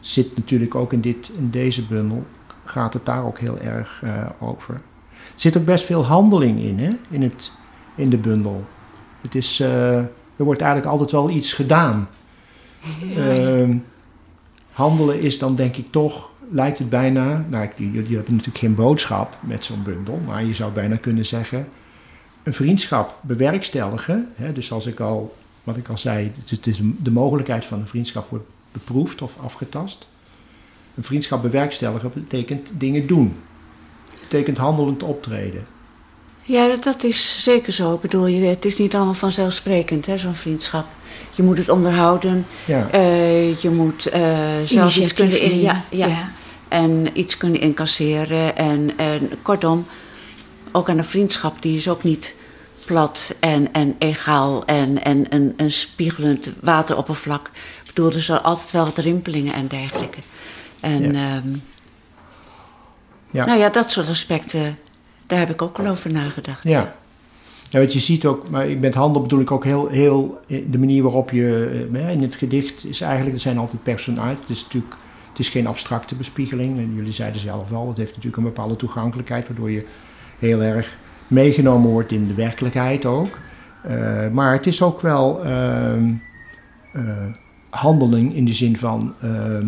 [0.00, 2.26] zit natuurlijk ook in, dit, in deze bundel,
[2.64, 4.02] gaat het daar ook heel erg
[4.38, 4.74] over.
[4.74, 4.80] Er
[5.36, 6.90] zit ook best veel handeling in, hè?
[7.10, 7.52] In, het,
[7.94, 8.64] in de bundel.
[9.20, 12.08] Het is, er wordt eigenlijk altijd wel iets gedaan.
[13.16, 13.76] Ehm,
[14.72, 18.74] handelen is dan denk ik toch, lijkt het bijna, nou ik- jullie hebben natuurlijk geen
[18.74, 21.68] boodschap met zo'n bundel, maar je zou bijna kunnen zeggen,
[22.42, 24.28] een vriendschap bewerkstelligen.
[24.34, 24.52] Hè?
[24.52, 27.80] Dus als ik al, wat ik al zei, het is, het is de mogelijkheid van
[27.80, 30.06] een vriendschap wordt beproefd of afgetast.
[30.94, 33.36] Een vriendschap bewerkstelligen betekent dingen doen.
[34.20, 35.64] Betekent handelend optreden.
[36.42, 37.94] Ja, dat, is zeker zo.
[37.94, 40.86] Ik bedoel, je, het is niet allemaal vanzelfsprekend, hè, zo'n vriendschap.
[41.34, 42.46] Je moet het onderhouden.
[42.64, 44.22] Ja, eh, je moet eh,
[44.64, 46.32] zelf iets kunnen, in, ja, ja,
[46.68, 48.56] En iets kunnen incasseren.
[48.56, 49.86] En, en kortom,
[50.72, 52.34] ook aan een vriendschap, die is ook niet
[52.84, 57.46] plat en, en egaal en, en een, een spiegelend wateroppervlak.
[57.84, 60.18] Ik bedoel, er zijn altijd wel wat rimpelingen en dergelijke.
[60.80, 61.36] En Ja.
[61.36, 61.48] ehm,
[63.30, 63.44] ja.
[63.46, 64.78] nou ja, dat soort aspecten,
[65.32, 66.64] daar heb ik ook al over nagedacht.
[66.64, 66.94] Ja.
[67.68, 71.02] Ja, want je ziet ook, maar met handel bedoel ik ook heel, heel de manier
[71.02, 74.38] waarop je eh, in het gedicht is eigenlijk, er zijn altijd personages.
[74.38, 74.94] Het is natuurlijk,
[75.28, 76.78] het is geen abstracte bespiegeling.
[76.78, 79.86] En jullie zeiden zelf al, het heeft natuurlijk een bepaalde toegankelijkheid, waardoor je
[80.38, 83.38] heel erg meegenomen wordt in de werkelijkheid ook.
[83.82, 86.12] Eh, maar het is ook wel ehm,
[86.92, 87.26] eh,
[87.70, 89.66] handeling in de zin van ehm,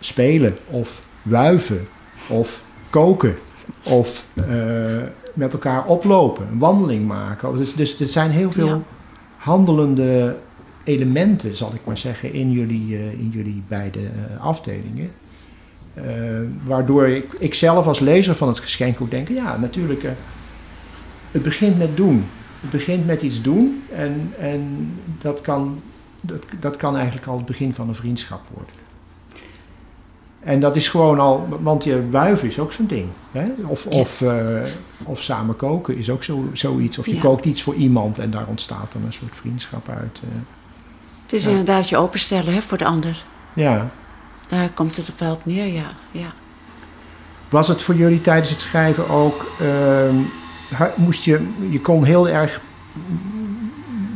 [0.00, 1.88] spelen of wuiven
[2.28, 3.36] of koken
[3.82, 5.02] of eh,
[5.34, 7.56] met elkaar oplopen, een wandeling maken.
[7.56, 8.80] Dus, dus er zijn heel veel Ja.
[9.36, 10.36] handelende
[10.84, 15.10] elementen, zal ik maar zeggen, in jullie, eh, in jullie beide eh, afdelingen.
[16.64, 20.06] Waardoor ik, ik zelf als lezer van het geschenk ook denk, ja, natuurlijk,
[21.30, 22.24] het begint met doen.
[22.60, 25.80] Het begint met iets doen en, en dat, kan,
[26.20, 28.74] dat, dat kan eigenlijk al het begin van een vriendschap worden.
[30.44, 33.08] En dat is gewoon al, want je wuiven is ook zo'n ding.
[33.30, 33.44] Hè?
[33.66, 33.98] Of, Ja.
[33.98, 34.62] of, eh,
[35.04, 36.98] of samen koken is ook zo, zoiets.
[36.98, 37.20] Of je Ja.
[37.20, 40.20] kookt iets voor iemand en daar ontstaat dan een soort vriendschap uit.
[40.24, 40.28] eh.
[41.22, 41.50] Het is Ja.
[41.50, 43.24] inderdaad je openstellen hè, voor de ander.
[43.52, 43.90] ja.
[44.46, 45.90] Daar komt het op wel op neer, ja.
[46.10, 46.32] ja.
[47.48, 50.14] Was het voor jullie tijdens het schrijven ook, ehm,
[50.96, 52.60] moest je, je kon heel erg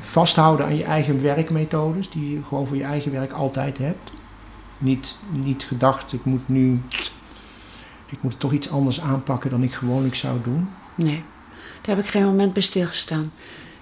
[0.01, 4.11] vasthouden aan je eigen werkmethodes, die je gewoon voor je eigen werk altijd hebt?
[4.79, 6.83] Niet, niet gedacht, ik moet nu,
[8.07, 10.69] ik moet toch iets anders aanpakken dan ik gewoonlijk zou doen?
[10.95, 11.23] Nee,
[11.83, 13.33] daar heb ik geen moment bij stilgestaan.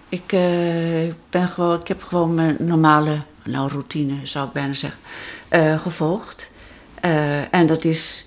[0.09, 5.01] Ik, eh, ben gewoon, ik heb gewoon mijn normale nou, routine, zou ik bijna zeggen,
[5.49, 6.51] eh, gevolgd.
[6.95, 8.27] Eh, en dat is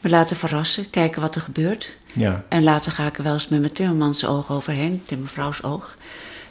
[0.00, 1.96] me laten verrassen, kijken wat er gebeurt.
[2.12, 5.96] Ja, En later ga ik er wel eens met mijn timmermans oog overheen, timmervrouws oog.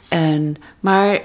[0.08, 1.20] En, maar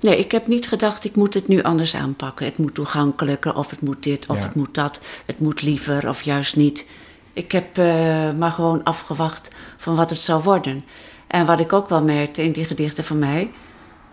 [0.00, 2.46] nee, ik heb niet gedacht, ik moet het nu anders aanpakken.
[2.46, 4.42] Het moet toegankelijker, of het moet dit, of Ja.
[4.44, 5.00] het moet dat.
[5.26, 6.86] Het moet liever, of juist niet.
[7.32, 7.84] Ik heb eh,
[8.38, 10.80] maar gewoon afgewacht van wat het zou worden.
[11.26, 13.50] En wat ik ook wel merkte in die gedichten van mij...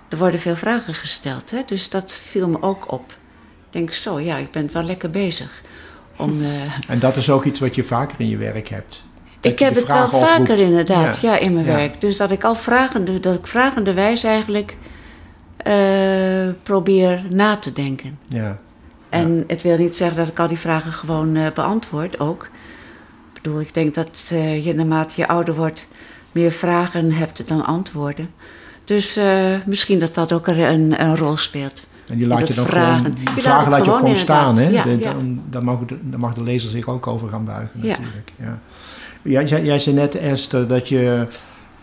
[0.10, 1.62] er worden veel vragen gesteld, hè?
[1.66, 3.12] dus dat viel me ook op.
[3.66, 5.62] Ik denk zo, ja, ik ben wel lekker bezig.
[6.18, 6.50] Om, eh,
[6.88, 9.04] en dat is ook iets wat je vaker in je werk hebt.
[9.40, 11.38] Dat ik heb het wel vaker inderdaad, ja, Ja.
[11.40, 11.76] in mijn Ja.
[11.76, 12.02] werk.
[12.02, 14.78] Dus dat ik al vragende, dat ik vragende wijs eigenlijk
[15.66, 18.18] eh, probeer na te denken.
[18.28, 18.58] Ja,
[19.10, 22.50] En het wil niet zeggen dat ik al die vragen gewoon eh, beantwoord ook.
[23.34, 25.88] Ik bedoel, ik denk dat eh, je naarmate je ouder wordt
[26.32, 28.30] meer vragen hebt dan antwoorden.
[28.84, 29.20] Dus
[29.66, 31.88] misschien dat dat ook een, een, een rol speelt.
[32.08, 32.96] en die laat je dan vragen.
[33.04, 34.58] gewoon, Die vragen laat je gewoon gewoon staan.
[34.58, 34.64] Hè?
[34.66, 34.86] inderdaad.
[34.92, 35.14] Ja, De- ja.
[35.14, 38.32] Dan, dan, mag de, dan mag de lezer zich ook over gaan buigen natuurlijk.
[38.36, 38.60] Ja.
[39.22, 41.28] Jij, zei- jij zei net, Esther, dat je...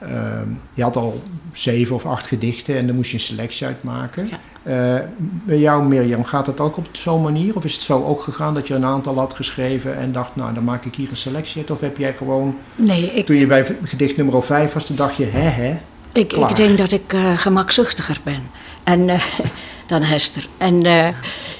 [0.07, 3.83] ehm, je had al zeven of acht gedichten en daar moest je een selectie uit
[3.83, 4.29] maken.
[4.31, 4.39] Ja.
[4.63, 7.57] Eh, bij jou, Mirjam, gaat het ook op zo'n manier?
[7.57, 10.55] Of is het zo ook gegaan dat je een aantal had geschreven en dacht, nou,
[10.55, 11.71] dan maak ik hier een selectie uit?
[11.71, 15.17] Of heb jij gewoon, Nee, ik, toen je bij gedicht nummer 5 was, toen dacht
[15.17, 15.79] je, hè, hè?
[16.13, 18.51] ik, ik denk dat ik eh, gemakzuchtiger ben
[18.85, 19.23] en, eh,
[19.87, 20.47] dan Hester.
[20.59, 20.83] En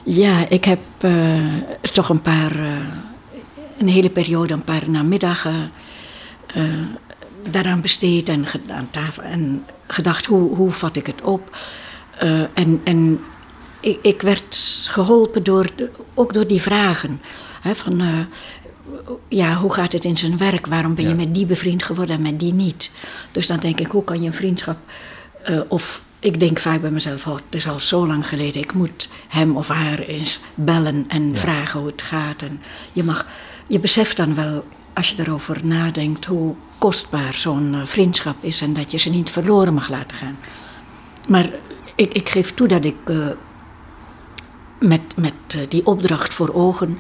[0.05, 0.81] ja, ik heb
[1.93, 2.53] toch een paar,
[3.79, 5.71] een hele periode, een paar namiddagen
[7.51, 11.57] daaraan besteed en aan tafel en gedacht, hoe, hoe vat ik het op?
[12.19, 13.21] Eh, en en
[13.81, 15.67] ik, ik werd geholpen door,
[16.15, 17.21] ook door die vragen.
[17.61, 18.19] Hè, van, eh,
[19.29, 20.67] ja, hoe gaat het in zijn werk?
[20.67, 22.93] Waarom ben je met die bevriend geworden en met die niet?
[23.33, 24.79] Dus dan denk ik, hoe kan je een vriendschap...
[25.43, 28.63] eh, of ik denk vaak bij mezelf, oh, het is al zo lang geleden...
[28.63, 32.43] ik moet hem of haar eens bellen en vragen hoe het gaat.
[32.43, 32.61] En
[32.93, 33.27] je, mag,
[33.67, 36.25] je beseft dan wel, als je erover nadenkt...
[36.25, 38.61] hoe kostbaar zo'n eh, vriendschap is...
[38.61, 40.37] en dat je ze niet verloren mag laten gaan.
[41.29, 41.51] Maar
[41.97, 43.17] ik, ik geef toe dat ik eh,
[44.81, 46.99] met, met eh, die opdracht voor ogen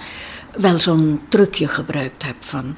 [0.57, 2.77] wel zo'n trucje gebruikt heb van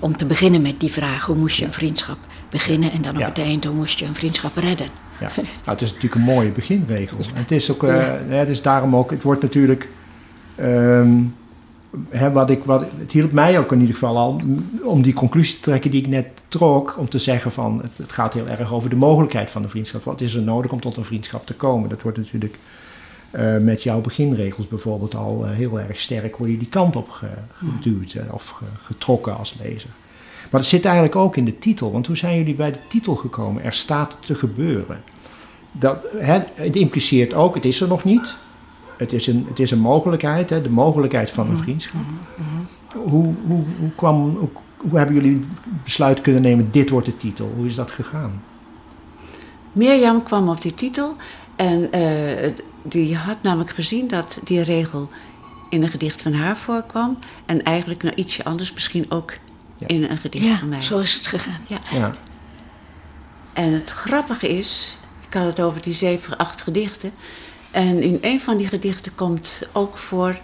[0.00, 2.18] om te beginnen met die vraag hoe moest je een vriendschap
[2.50, 3.26] beginnen en dan op Ja.
[3.26, 4.86] het eind hoe moest je een vriendschap redden.
[5.20, 7.18] Ja, nou, het is natuurlijk een mooie beginregel.
[7.18, 9.88] En het is ook, hè, het is daarom ook, het wordt natuurlijk,
[10.54, 11.12] ehm,
[12.32, 14.40] wat ik, wat, het hielp mij ook in ieder geval al
[14.82, 18.34] om die conclusie te trekken die ik net trok, om te zeggen van, het, gaat
[18.34, 20.04] heel erg over de mogelijkheid van een vriendschap.
[20.04, 21.88] Wat is er nodig om tot een vriendschap te komen?
[21.88, 22.58] Dat wordt natuurlijk
[23.30, 27.08] eh, met jouw beginregels bijvoorbeeld al eh, heel erg sterk, word je die kant op
[27.10, 29.90] ge- geduwd of ge- getrokken als lezer.
[30.50, 31.92] Maar het zit eigenlijk ook in de titel.
[31.92, 33.62] Want hoe zijn jullie bij de titel gekomen?
[33.62, 35.02] Er staat te gebeuren.
[35.72, 36.06] Dat,
[36.54, 38.36] het impliceert ook, het is er nog niet.
[38.96, 42.00] Het is een, het is een mogelijkheid, hè, de mogelijkheid van een vriendschap.
[42.94, 45.46] Hoe, hoe, hoe, kwam, hoe, hoe hebben jullie het
[45.84, 47.52] besluit kunnen nemen, dit wordt de titel?
[47.56, 48.42] Hoe is dat gegaan?
[49.72, 51.16] Mirjam kwam op die titel
[51.56, 52.52] en eh,
[52.82, 55.08] die had namelijk gezien dat die regel
[55.70, 57.18] in een gedicht van haar voorkwam.
[57.46, 59.32] En eigenlijk nou ietsje anders misschien ook
[59.78, 59.86] Ja.
[59.86, 60.82] in een gedicht Ja, van mij.
[60.82, 61.60] zo is het gegaan.
[61.66, 61.78] Ja.
[61.92, 62.14] Ja,
[63.52, 67.10] En het grappige is, ik had het over die zeven, acht gedichten.
[67.74, 70.36] En in een van die gedichten komt ook voor,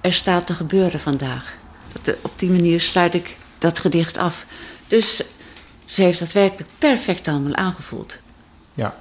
[0.00, 1.54] er staat te gebeuren vandaag.
[2.02, 4.46] Dat, op die manier sluit ik dat gedicht af.
[4.86, 5.22] Dus
[5.84, 8.18] ze heeft dat werkelijk perfect allemaal aangevoeld.
[8.74, 8.96] Ja.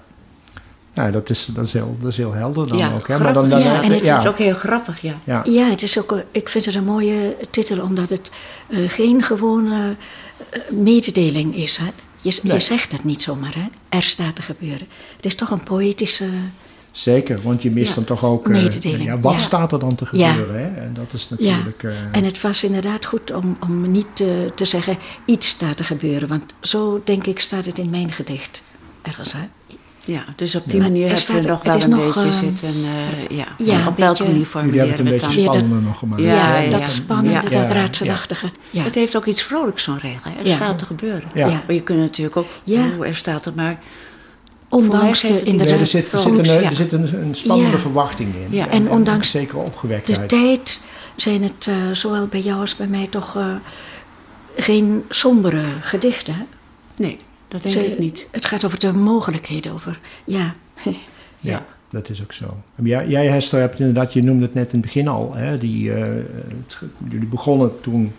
[0.94, 3.08] Nou, dat is, dat is, heel, dat is heel helder dan ja, ook.
[3.08, 3.20] Hè?
[3.20, 5.18] Maar dan, dan, ja, en het is ook heel grappig, ja.
[5.24, 8.32] Ja, ja het is ook, ik vind het een mooie titel, omdat het
[8.68, 9.96] uh, geen gewone
[10.54, 11.78] uh, mededeling is.
[11.78, 11.90] Hè?
[12.18, 12.54] Je, nee.
[12.54, 13.66] je zegt het niet zomaar, hè?
[13.90, 14.88] er staat te gebeuren.
[15.16, 16.30] Het is toch een poëtische...
[16.98, 18.48] Zeker, want je mist Ja, dan toch ook...
[18.48, 19.40] uh, mededeling, ja, wat ja.
[19.40, 20.32] staat er dan te Ja.
[20.32, 20.60] gebeuren?
[20.62, 20.82] Hè?
[20.82, 21.84] En dat is natuurlijk...
[21.84, 25.84] eh, En het was inderdaad goed om, om niet te, te zeggen iets staat te
[25.84, 26.28] gebeuren.
[26.28, 28.62] Want zo, denk ik, staat het in mijn gedicht
[29.02, 29.34] ergens.
[29.34, 29.40] Hè?
[30.06, 30.82] Ja, dus op die Ja.
[30.82, 32.70] manier Er we staat- nog wel een nog, beetje eh, zitten.
[32.70, 33.46] eh, ja.
[33.58, 35.54] ja, op een welke beetje- manier formuleren hebben het een het beetje dan?
[35.54, 36.22] Ja, spannender nog gemaakt.
[36.22, 36.86] Ja, Ja, ja, dat ja.
[36.86, 37.68] spannende, Ja, dat ja.
[37.72, 38.52] raadselachtige.
[38.70, 38.84] Ja.
[38.84, 40.32] Het heeft ook iets vrolijks, zo'n regel.
[40.32, 40.40] Hè?
[40.40, 40.56] Er Ja.
[40.56, 41.24] staat te gebeuren.
[41.34, 41.48] Ja.
[41.48, 41.62] Ja.
[41.66, 42.84] Maar je kunt natuurlijk ook, Ja.
[42.98, 43.80] oeh, er staat er maar...
[44.70, 47.78] Ondanks de, Nee, inderdaad, er zit, er zit, een, er zit een, een spannende Ja.
[47.78, 48.48] verwachting in.
[48.56, 48.70] Ja.
[48.70, 49.70] En ondanks Zekere
[50.06, 50.82] de tijd
[51.16, 53.46] zijn het eh, zowel bij jou als bij mij toch eh,
[54.56, 56.36] geen sombere gedichten.
[56.96, 58.28] Nee, dat denk Ze- ik niet.
[58.32, 60.54] Het gaat over de mogelijkheden, over ja.
[60.84, 60.94] Ja,
[61.40, 61.66] Ja.
[61.90, 62.58] dat is ook zo.
[62.84, 65.34] Jij, jij Hester, hebt inderdaad, je noemde het net in het begin al.
[65.34, 66.02] Hè, die, eh,
[66.66, 66.78] het
[67.10, 68.14] jullie begonnen toen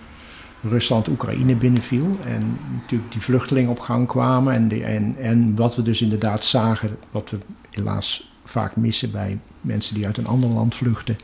[0.63, 2.19] Rusland Oekraïne binnenviel.
[2.25, 4.55] En natuurlijk die vluchtelingen op gang kwamen.
[4.55, 7.39] En, en, en wat we dus inderdaad zagen, wat we
[7.71, 11.19] helaas vaak missen bij mensen die uit een ander land vluchten.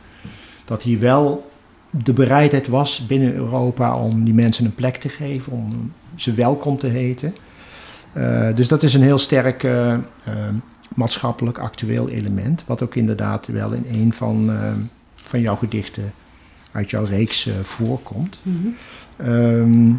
[0.65, 1.51] Dat hier wel
[1.91, 6.79] de bereidheid was binnen Europa om die mensen een plek te geven, om ze welkom
[6.79, 7.35] te heten.
[8.13, 10.01] Eh, dus dat is een heel sterk eh, eh,
[10.95, 14.51] maatschappelijk actueel element, wat ook inderdaad wel in een van,
[15.15, 16.13] van jouw gedichten
[16.73, 18.39] uit jouw reeks voorkomt.
[19.17, 19.91] Ehm,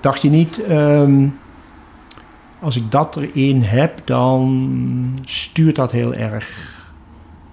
[0.00, 1.26] dacht je niet, ehm,
[2.60, 6.74] als ik dat erin heb, dan stuurt dat heel erg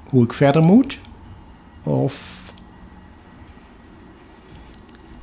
[0.09, 0.99] hoe ik verder moet?
[1.83, 2.41] Of.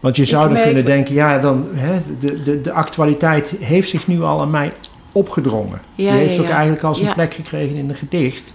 [0.01, 3.89] Want je zou Ik dan kunnen denken, ja, dan, hè, de, de, de actualiteit heeft
[3.89, 4.73] zich nu al aan mij
[5.13, 5.81] opgedrongen.
[5.95, 6.53] Ja, Die heeft ja, ook ja.
[6.55, 7.13] eigenlijk een Ja.
[7.13, 8.55] plek gekregen in een gedicht.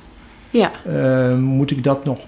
[0.49, 2.19] Ja, Eh, moet ik dat nog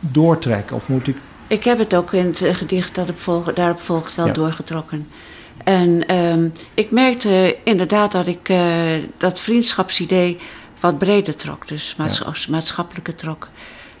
[0.00, 0.76] doortrekken?
[0.76, 1.16] Of moet ik.
[1.50, 4.32] Ik heb het ook in het eh, gedicht dat volg, daarop volgt wel Ja.
[4.32, 5.08] doorgetrokken.
[5.64, 10.38] En ehm, ik merkte inderdaad dat ik eh, dat vriendschapsidee
[10.80, 11.68] wat breder trok.
[11.68, 13.48] Dus maats- maatschappelijke trok.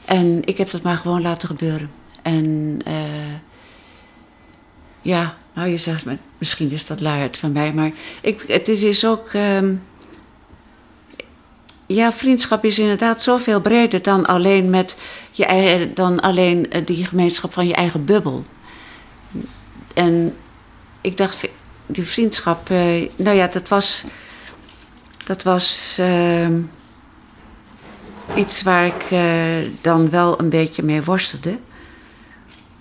[0.04, 1.90] En ik heb dat maar gewoon laten gebeuren.
[2.22, 2.94] En eh,
[5.02, 6.04] ja, nou je zegt,
[6.38, 7.72] misschien is dat luiheid van mij.
[7.72, 9.28] Maar ik, het is, is ook...
[9.32, 9.74] ehm,
[11.94, 14.96] ja, vriendschap is inderdaad zoveel breder dan alleen, met
[15.30, 18.44] je, ei- dan alleen eh, die gemeenschap van je eigen bubbel.
[19.94, 20.36] En
[21.00, 21.48] ik dacht,
[21.86, 24.04] die vriendschap, eh, nou ja, dat was,
[25.24, 26.60] dat was ehm,
[28.34, 31.58] iets waar ik eh, dan wel een beetje mee worstelde.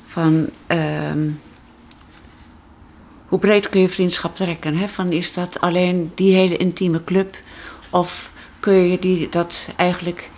[0.05, 1.29] Van ehm,
[3.27, 4.77] hoe breed kun je vriendschap trekken?
[4.77, 4.87] Hè?
[4.87, 7.37] Van is dat alleen die hele intieme club?
[7.89, 10.29] Of kun je die, dat eigenlijk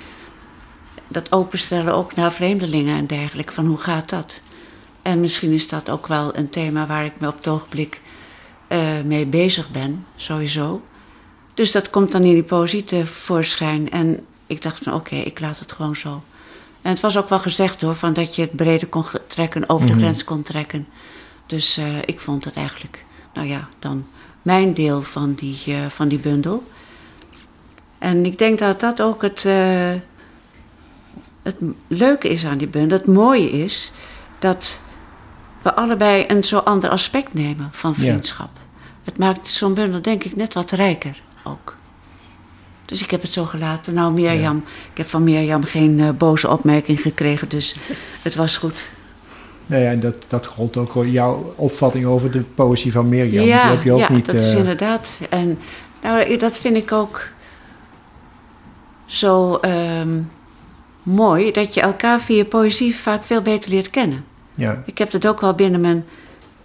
[1.07, 3.53] dat openstellen ook naar vreemdelingen en dergelijke?
[3.53, 4.41] Van hoe gaat dat?
[5.01, 8.01] En misschien is dat ook wel een thema waar ik me op het ogenblik
[8.67, 10.81] eh, mee bezig ben, sowieso.
[11.53, 13.89] Dus dat komt dan in die poëzie tevoorschijn.
[13.91, 16.23] En ik dacht van oké, ik laat het gewoon zo.
[16.81, 19.87] En het was ook wel gezegd hoor, van dat je het breder kon trekken, over
[19.87, 20.01] de Mhm.
[20.01, 20.87] grens kon trekken.
[21.45, 24.05] Dus eh, ik vond het eigenlijk, nou ja, dan
[24.41, 26.63] mijn deel van die, eh, van die bundel.
[28.01, 29.89] En ik denk dat dat ook het, eh,
[31.43, 31.55] het
[31.87, 32.97] leuke is aan die bundel.
[32.97, 33.91] Het mooie is
[34.39, 34.81] dat
[35.61, 37.97] we allebei een zo ander aspect nemen van Ja.
[37.97, 38.49] vriendschap.
[39.03, 41.75] Het maakt zo'n bundel denk ik net wat rijker ook.
[42.85, 43.93] Dus ik heb het zo gelaten.
[43.93, 44.57] Nou, Mirjam,
[44.91, 47.75] ik heb van Mirjam geen eh, boze opmerking gekregen, dus
[48.21, 48.89] het was goed.
[49.65, 53.45] Nou ja, dat, dat gold ook wel jouw opvatting over de poëzie van Mirjam.
[53.45, 54.25] ja, Die heb je ook ja niet.
[54.25, 55.19] dat is eh, inderdaad.
[55.29, 55.59] En
[56.01, 57.27] nou, dat vind ik ook
[59.11, 60.19] zo ehm,
[61.03, 64.25] mooi, dat je elkaar via poëzie vaak veel beter leert kennen.
[64.55, 66.05] ja, Ik heb dat ook wel binnen mijn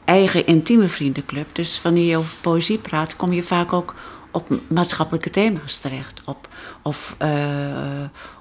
[0.04, 1.46] eigen intieme vriendenclub.
[1.52, 3.94] Dus wanneer je over poëzie praat, kom je vaak ook
[4.30, 6.22] op maatschappelijke thema's terecht.
[6.24, 6.48] Op,
[6.82, 7.30] of eh,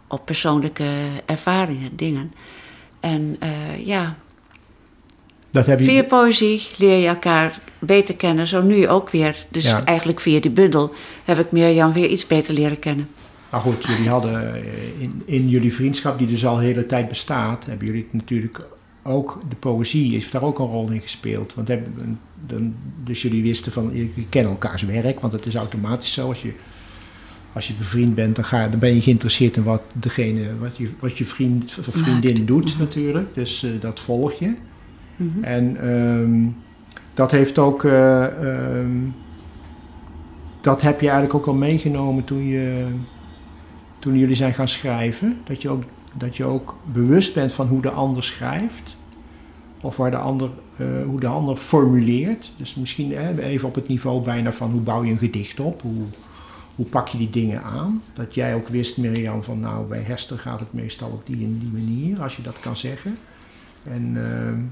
[0.07, 0.89] op persoonlijke
[1.25, 2.33] ervaringen, dingen.
[2.99, 4.15] En eh, ja,
[5.51, 5.85] dat heb je.
[5.85, 8.47] via poëzie leer je elkaar beter kennen.
[8.47, 9.45] Zo nu ook weer.
[9.49, 9.83] Dus Ja.
[9.85, 13.09] eigenlijk via die bundel heb ik Mirjam weer iets beter leren kennen.
[13.49, 17.07] Maar goed, jullie hadden eh, in, in jullie vriendschap, die dus al de hele tijd
[17.07, 18.67] bestaat, hebben jullie natuurlijk
[19.03, 21.53] ook de poëzie, heeft daar ook een rol in gespeeld.
[21.53, 26.13] Want hebben, dan, dus jullie wisten van, je kent elkaars werk, want het is automatisch
[26.13, 26.27] zo.
[26.27, 26.53] Als je,
[27.53, 30.89] als je bevriend bent, dan, ga, dan ben je geïnteresseerd in wat degene, wat je,
[30.99, 32.47] wat je vriend of vriendin Maakt.
[32.47, 33.35] doet natuurlijk.
[33.35, 34.53] Dus eh, dat volg je.
[35.41, 36.47] En ehm,
[37.13, 38.97] dat heeft ook, eh, ehm,
[40.61, 42.85] dat heb je eigenlijk ook al meegenomen toen, je,
[44.05, 45.37] toen jullie zijn gaan schrijven.
[45.43, 48.95] Dat je, ook, dat je ook bewust bent van hoe de ander schrijft.
[49.81, 52.51] Of waar de ander, eh, hoe de ander formuleert.
[52.57, 55.81] Dus misschien hè, even op het niveau bijna van hoe bouw je een gedicht op.
[55.81, 56.03] Hoe,
[56.75, 58.01] hoe pak je die dingen aan?
[58.13, 61.59] Dat jij ook wist, Mirjam, van nou bij Hester gaat het meestal op die en
[61.59, 63.17] die manier, als je dat kan zeggen.
[63.83, 64.63] En, uh,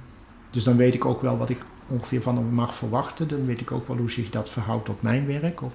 [0.49, 3.27] dus dan weet ik ook wel wat ik ongeveer van hem mag verwachten.
[3.27, 5.61] Dan weet ik ook wel hoe zich dat verhoudt tot mijn werk.
[5.61, 5.73] Of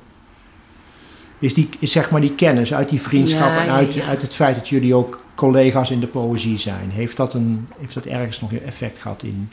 [1.38, 4.04] is, die, is zeg maar die kennis uit die vriendschap Ja, en uit, ja.
[4.06, 6.90] uit het feit dat jullie ook collega's in de poëzie zijn.
[6.90, 9.50] Heeft dat, een, heeft dat ergens nog een effect gehad in,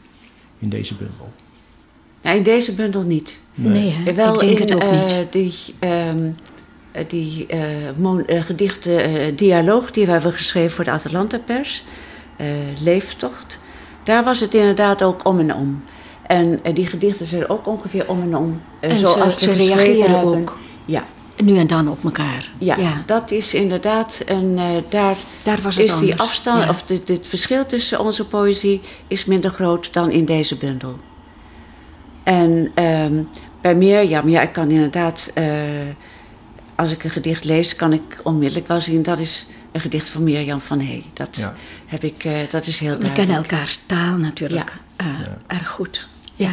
[0.60, 1.34] in deze bundel?
[2.22, 3.40] Nou, in deze bundel niet.
[3.56, 4.14] Nee, hè?
[4.14, 5.32] Wel ik denk in het ook eh, niet.
[5.32, 6.30] die, ehm,
[6.92, 7.60] eh, die eh,
[7.98, 11.84] mon- eh, gedichten, eh, dialoog die we hebben geschreven voor de Atalanta Pers,
[12.38, 12.48] eh,
[12.82, 13.60] Leeftocht,
[14.04, 15.84] daar was het inderdaad ook om en om.
[16.28, 18.62] En die gedichten zijn ook ongeveer om en om.
[18.80, 20.60] En zoals ze, ze reageren ook
[21.46, 22.50] nu en dan op elkaar.
[22.58, 23.04] ja, Ja.
[23.06, 24.58] dat is inderdaad een.
[24.58, 26.70] eh, daar Daar was het is die afstand, Ja.
[26.70, 31.00] of dit- dit verschil tussen onze poëzie is minder groot dan in deze bundel.
[32.24, 33.14] En ehm,
[33.62, 35.46] bij Mirjam, ja, ik kan inderdaad, eh,
[36.76, 40.24] als ik een gedicht lees, kan ik onmiddellijk wel zien dat is een gedicht van
[40.24, 41.04] Mirjam van Hey.
[41.14, 41.56] Dat Ja.
[41.86, 43.28] heb ik, eh, dat is heel We duidelijk.
[43.28, 45.38] kennen elkaars taal natuurlijk eh, Ja.
[45.56, 46.08] erg goed.
[46.36, 46.52] Ja.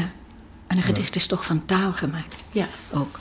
[0.73, 3.19] En een gedicht is toch van taal gemaakt Ja, ook.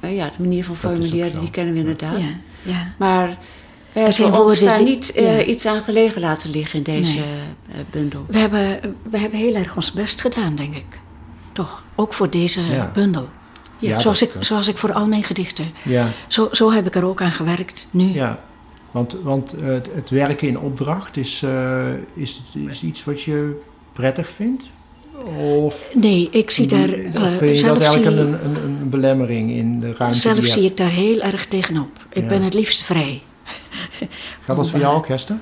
[0.00, 2.20] eh, ja, de manier van formuleren, die kennen we inderdaad.
[2.20, 2.26] Ja,
[2.62, 2.94] ja.
[2.98, 5.44] Maar Er zijn hebben ons woorden daar die- niet eh, ja.
[5.44, 7.24] iets aan gelegen laten liggen in deze Nee.
[7.68, 8.24] eh, bundel.
[8.28, 11.00] We, hebben, we hebben heel erg ons best gedaan, denk ik.
[11.52, 12.90] Toch, ook voor deze Ja.
[12.94, 13.28] bundel.
[13.78, 15.70] Ja, zoals, dat- ik, zoals ik voor al mijn gedichten.
[15.82, 18.04] Ja, Zo, zo heb ik er ook aan gewerkt nu.
[18.12, 18.40] ja.
[18.90, 23.22] Want, want eh, het, het werken in opdracht is, eh, is, het, is iets wat
[23.22, 23.60] je
[23.92, 24.64] prettig vindt?
[25.26, 26.88] Of, Nee, ik zie daar...
[26.88, 30.18] of eh, vind je zelf dat eigenlijk zie, een, een, een belemmering in de ruimte
[30.18, 31.90] zelf zie ik daar heel erg tegenop.
[32.12, 32.28] Ik Ja.
[32.28, 33.22] ben het liefst vrij.
[34.44, 35.36] Gaat dat voor jou ook, Hester?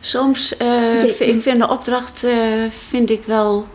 [0.00, 0.68] Soms, eh,
[1.16, 2.32] v- ik vind de opdracht eh,
[2.88, 3.66] vind ik wel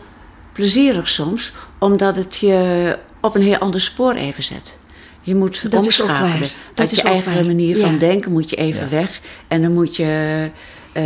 [0.52, 4.78] plezierig soms, omdat het je op een heel ander spoor even zet.
[5.22, 6.40] Je moet Dat is ook omschakelen.
[6.40, 7.44] Dat Uit is je ook eigen waar.
[7.44, 7.98] manier van Ja.
[7.98, 8.88] denken moet je even Ja.
[8.88, 9.20] weg.
[9.48, 10.48] En dan moet je
[10.92, 11.04] eh,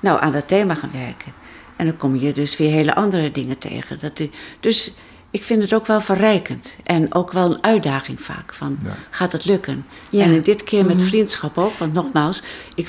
[0.00, 1.32] nou, aan dat thema gaan werken.
[1.76, 3.98] En dan kom je dus weer hele andere dingen tegen.
[4.00, 4.22] Dat,
[4.60, 4.94] dus
[5.30, 6.76] ik vind het ook wel verrijkend.
[6.84, 8.54] En ook wel een uitdaging vaak.
[8.54, 8.96] Van, Ja.
[9.10, 9.86] gaat het lukken?
[10.10, 10.24] Ja.
[10.24, 11.06] En dit keer met Mhm.
[11.06, 11.72] vriendschap ook.
[11.78, 12.42] Want nogmaals,
[12.74, 12.88] ik,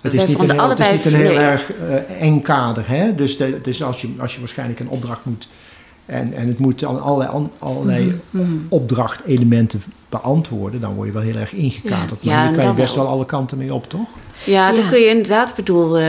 [0.00, 2.88] Het is niet een heel, het is niet een heel erg eh, eng kader.
[2.88, 3.14] Hè?
[3.14, 5.48] Dus, de, dus als, je, als je waarschijnlijk een opdracht moet...
[6.06, 8.52] En, en het moet dan allerlei, an- allerlei Mhm.
[8.68, 10.80] opdrachtelementen beantwoorden...
[10.80, 12.22] dan word je wel heel erg ingekaderd.
[12.22, 12.32] Ja.
[12.34, 13.06] Maar Ja, hier kan je best wel.
[13.06, 14.08] alle kanten mee op, toch?
[14.44, 14.88] Ja, dan Ja.
[14.90, 16.02] kun je inderdaad, bedoel, eh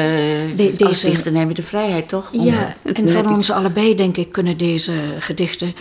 [0.56, 2.32] De- deze- dichter neem je de vrijheid toch?
[2.34, 5.76] om Ja, en van iets- ons allebei, denk ik, kunnen deze gedichten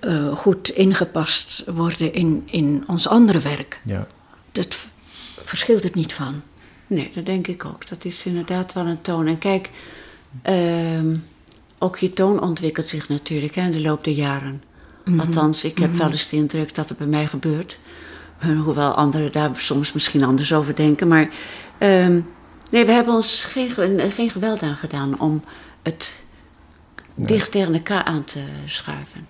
[0.00, 3.80] eh, goed ingepast worden in, in ons andere werk.
[3.84, 4.06] Ja.
[4.52, 4.84] Dat v-
[5.44, 6.42] verschilt het niet van.
[6.86, 7.88] Nee, dat denk ik ook.
[7.88, 9.26] Dat is inderdaad wel een toon.
[9.26, 9.70] En kijk,
[10.42, 11.16] ehm,
[11.78, 14.62] ook je toon ontwikkelt zich natuurlijk hè, in de loop der jaren.
[15.04, 15.20] Mhm.
[15.20, 17.78] Althans, ik heb wel eens de indruk dat het bij mij gebeurt.
[18.64, 21.08] Hoewel anderen daar soms misschien anders over denken.
[21.08, 21.28] Maar
[21.78, 22.20] ehm,
[22.70, 25.42] nee, we hebben ons geen, ge- geen geweld aan gedaan om
[25.82, 26.24] het
[27.14, 27.26] Nee.
[27.26, 29.26] dicht tegen elkaar aan te schuiven.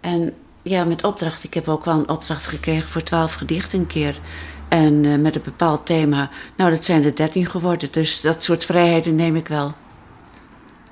[0.00, 1.44] En ja, met opdracht.
[1.44, 4.20] Ik heb ook wel een opdracht gekregen voor twaalf gedichten een keer.
[4.68, 6.30] En eh, met een bepaald thema.
[6.56, 7.88] Nou, dat zijn er dertien geworden.
[7.92, 9.74] Dus dat soort vrijheden neem ik wel.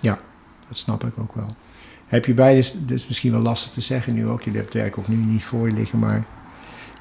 [0.00, 0.18] Ja,
[0.68, 1.48] dat snap ik ook wel.
[2.06, 4.82] Heb je beide, dit is misschien wel lastig te zeggen nu ook, jullie hebben het
[4.82, 6.24] werk ook nu niet voor je liggen, maar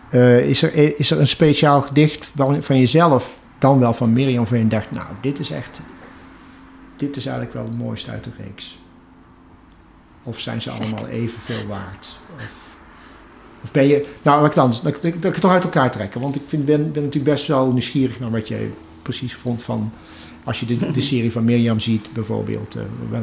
[0.10, 4.38] eh, is, er, is er een speciaal gedicht van, van jezelf, dan wel van Mirjam,
[4.38, 5.80] waarvan je dacht, nou, dit is echt,
[6.96, 8.80] dit is eigenlijk wel het mooiste uit de reeks?
[10.24, 12.18] Of zijn ze allemaal evenveel waard?
[12.36, 12.52] Of,
[13.64, 16.36] of ben je, nou, laat ik, ik- dat ik het toch uit elkaar trekken, want
[16.36, 18.70] ik vind, ben, ben natuurlijk best wel nieuwsgierig naar wat jij
[19.02, 19.92] precies vond van
[20.48, 22.76] als je de, de serie van Mirjam ziet, bijvoorbeeld.
[22.76, 23.20] eh,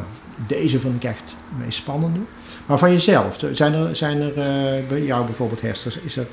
[0.46, 2.20] deze vond ik echt het meest spannende.
[2.66, 6.26] Maar van jezelf, zijn er, zijn er eh, bij jou bijvoorbeeld Hester, is er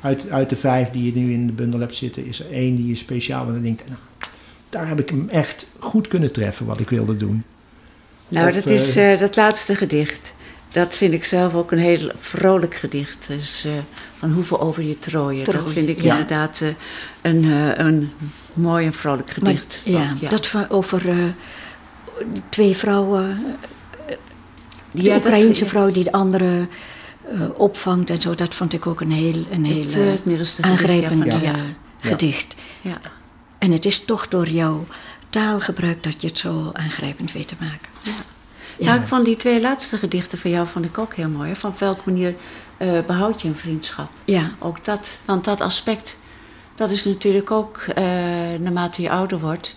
[0.00, 2.76] uit, uit de vijf die je nu in de bundel hebt zitten, is er één
[2.76, 4.00] die je speciaal van denkt, nou,
[4.68, 7.42] daar heb ik hem echt goed kunnen treffen wat ik wilde doen.
[8.28, 10.34] Nou, Of, dat is eh, dat laatste gedicht.
[10.72, 13.26] Dat vind ik zelf ook een heel vrolijk gedicht.
[13.26, 13.72] Dus eh,
[14.18, 15.44] van hoeveel over je trooien.
[15.44, 16.10] Dat vind ik ja.
[16.10, 16.62] inderdaad
[17.22, 18.10] een, eh, een
[18.54, 19.82] mooi en vrolijk gedicht.
[19.86, 20.28] Maar, ja, Ook, ja.
[20.28, 21.16] dat van, over eh,
[22.48, 23.44] twee vrouwen,
[24.90, 26.68] de Ja, dat- Oekraïense vrouw die de andere
[27.32, 30.18] eh, opvangt en zo, dat vond ik ook een heel, een heel het, eh, eh,
[30.22, 31.56] gedicht, aangrijpend ja, van- eh, ja.
[31.56, 32.08] Ja.
[32.10, 32.56] gedicht.
[32.80, 32.98] ja.
[33.58, 34.86] En het is toch door jouw
[35.30, 37.88] taalgebruik dat je het zo aangrijpend weet te maken.
[38.02, 38.12] Ja.
[38.84, 41.48] Nou, ik vond die twee laatste gedichten van jou vond ik ook heel mooi.
[41.48, 41.54] hè.
[41.56, 42.34] Van welke manier
[42.76, 44.10] eh, behoud je een vriendschap?
[44.24, 46.18] Ja, Ook dat, want dat aspect,
[46.74, 48.04] dat is natuurlijk ook, eh,
[48.58, 49.76] naarmate je ouder wordt,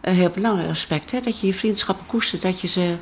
[0.00, 1.10] een heel belangrijk aspect.
[1.10, 1.20] Hè?
[1.20, 2.96] Dat je je vriendschappen koestert, dat je ze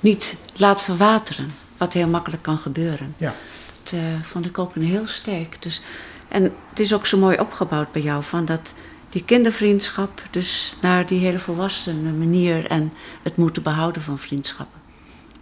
[0.00, 1.54] niet laat verwateren.
[1.76, 3.14] Wat heel makkelijk kan gebeuren.
[3.16, 3.34] Ja.
[3.82, 5.62] Dat eh, vond ik ook een heel sterk.
[5.62, 5.80] Dus,
[6.28, 8.74] en het is ook zo mooi opgebouwd bij jou, van dat
[9.08, 12.92] die kindervriendschap, dus naar die hele volwassene manier en
[13.22, 14.80] het moeten behouden van vriendschappen.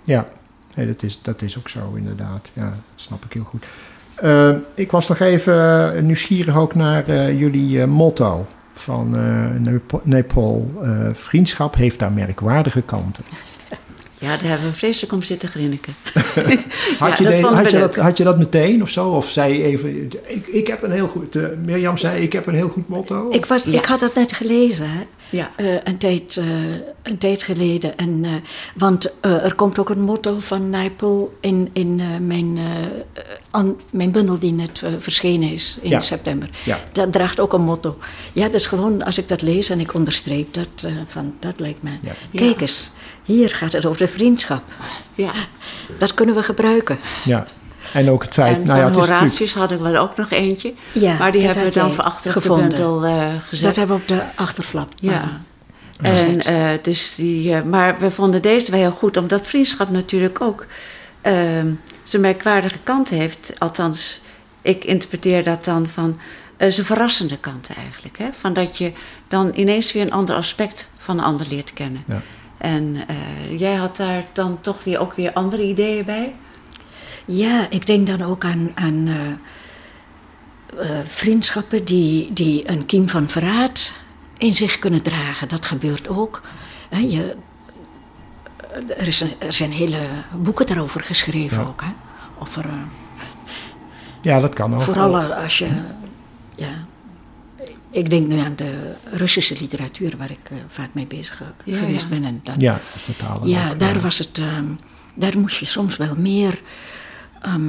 [0.04, 0.28] Ja,
[0.74, 2.50] nee, dat, is, dat is ook zo inderdaad.
[2.54, 3.66] Ja, dat snap ik heel goed.
[4.14, 10.70] Eh, ik was nog even eh, nieuwsgierig ook naar eh, jullie motto van eh Nepal.
[10.82, 13.24] Eh, vriendschap heeft daar merkwaardige kanten.
[14.18, 15.94] Ja, daar hebben we vreselijk om zitten grinniken.
[16.98, 19.08] Had, Ja, je, dat de- had, je dat, had je dat meteen of zo?
[19.08, 22.46] Of zei je even, ik, ik heb een heel goed, eh, Mirjam zei, ik heb
[22.46, 23.30] een heel goed motto?
[23.30, 23.78] ik, was, Ja.
[23.78, 25.00] ik had het net gelezen, hè.
[25.32, 25.50] Ja.
[25.56, 26.46] Eh, een, tijd, eh,
[27.02, 27.96] een tijd geleden.
[27.96, 28.30] En, eh,
[28.74, 33.80] want eh, er komt ook een motto van Nijpel in, in eh, mijn, eh, an-
[33.90, 36.00] mijn bundel die net verschenen is in Ja.
[36.00, 36.48] september.
[36.64, 36.78] Ja.
[36.92, 37.98] Dat draagt ook een motto.
[38.32, 41.82] Ja, dus gewoon als ik dat lees en ik onderstreep dat, eh, van, dat lijkt
[41.82, 41.90] me.
[42.02, 42.12] Ja.
[42.34, 42.90] Kijk eens,
[43.24, 44.62] hier gaat het over de vriendschap.
[45.14, 45.32] ja.
[45.98, 46.98] Dat kunnen we gebruiken.
[47.24, 47.46] Ja.
[47.92, 49.20] En ook het feit, En nou ja, van het is natuurlijk...
[49.20, 50.72] Horatius hadden we er ook nog eentje.
[50.92, 52.68] Ja, maar die hebben we had dan voor achter gevonden.
[52.68, 53.64] de bundel eh, gezet.
[53.64, 54.92] Dat hebben we op de achterflap.
[54.94, 55.40] Ja.
[56.00, 56.46] En, gezet.
[56.46, 60.66] eh, dus die, eh, maar we vonden deze wel heel goed, omdat vriendschap natuurlijk ook
[61.20, 61.70] ehm,
[62.04, 63.52] zijn merkwaardige kant heeft.
[63.58, 64.20] Althans,
[64.62, 66.18] ik interpreteer dat dan van
[66.62, 68.18] eh, zijn verrassende kanten eigenlijk.
[68.18, 68.28] Hè?
[68.32, 68.92] Van dat je
[69.28, 72.04] dan ineens weer een ander aspect van een ander leert kennen.
[72.06, 72.22] Ja.
[72.58, 76.34] En eh, jij had daar dan toch weer ook weer andere ideeën bij?
[77.26, 83.28] Ja, ik denk dan ook aan, aan eh, eh, vriendschappen die, die een kiem van
[83.28, 83.92] verraad
[84.38, 85.48] in zich kunnen dragen.
[85.48, 86.42] Dat gebeurt ook.
[86.90, 87.36] Hè, je,
[88.96, 89.98] er, is een- er zijn hele
[90.36, 91.64] boeken daarover geschreven Ja.
[91.64, 91.80] ook.
[91.80, 91.90] Hè?
[92.38, 92.72] Over, eh,
[94.22, 94.80] Ja, dat kan ook.
[94.80, 95.68] vooral als je...
[96.54, 96.70] Ja,
[97.90, 102.08] ik denk nu aan de Russische literatuur waar ik vaak mee bezig Ja, geweest ja.
[102.08, 102.24] ben.
[102.24, 104.38] En dan, Ja, als vertaler ja, ook, daar was het.
[104.38, 104.66] ehm,
[105.14, 106.60] daar moest je soms wel meer.
[107.42, 107.60] Ehm,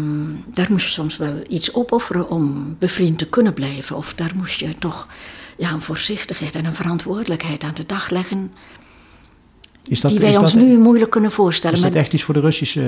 [0.45, 3.95] daar moest je soms wel iets opofferen om bevriend te kunnen blijven.
[3.95, 5.07] Of daar moest je toch
[5.57, 8.51] ja, een voorzichtigheid en een verantwoordelijkheid aan de dag leggen.
[9.87, 11.75] Is dat, die wij is ons dat, nu moeilijk kunnen voorstellen.
[11.75, 12.81] Is dat Maar- echt iets voor de Russische,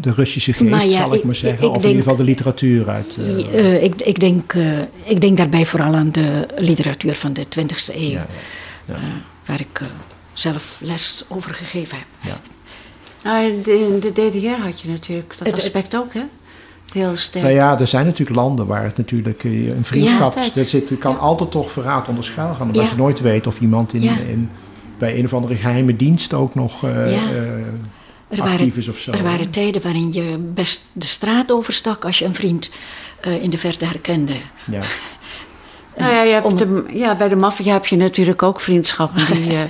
[0.00, 1.64] de Russische geest, Maar ja, zal ik ik- maar zeggen?
[1.68, 3.16] ik of in ieder geval de literatuur uit...
[3.16, 7.44] eh, Eh, ik, ik, denk, eh, ik denk daarbij vooral aan de literatuur van de
[7.48, 8.10] 20e eeuw.
[8.10, 8.26] ja,
[8.84, 8.98] ja.
[9.46, 9.80] waar ik
[10.32, 12.36] zelf les over gegeven heb.
[13.24, 16.22] Nou, in de, DDR had je natuurlijk dat Het- aspect ook, hè?
[16.92, 17.44] Heel sterk.
[17.44, 20.34] Nou ja, er zijn natuurlijk landen waar het natuurlijk eh, een vriendschap...
[20.34, 22.66] Ja, dat zit, kan altijd toch verraad onder schuil gaan.
[22.66, 22.88] Omdat Ja.
[22.90, 24.12] je nooit weet of iemand in, Ja.
[24.28, 24.50] in,
[24.98, 27.30] bij een of andere geheime dienst ook nog eh, Ja.
[27.30, 27.52] eh, Er
[28.28, 29.10] actief waren, is of zo.
[29.12, 32.70] er waren tijden waarin je best de straat overstak als je een vriend
[33.20, 34.34] eh, in de verte herkende.
[34.64, 34.80] Ja.
[35.96, 39.26] Nou ja, je hebt Om- de, ja, bij de maffia heb je natuurlijk ook vriendschappen
[39.42, 39.62] die eh,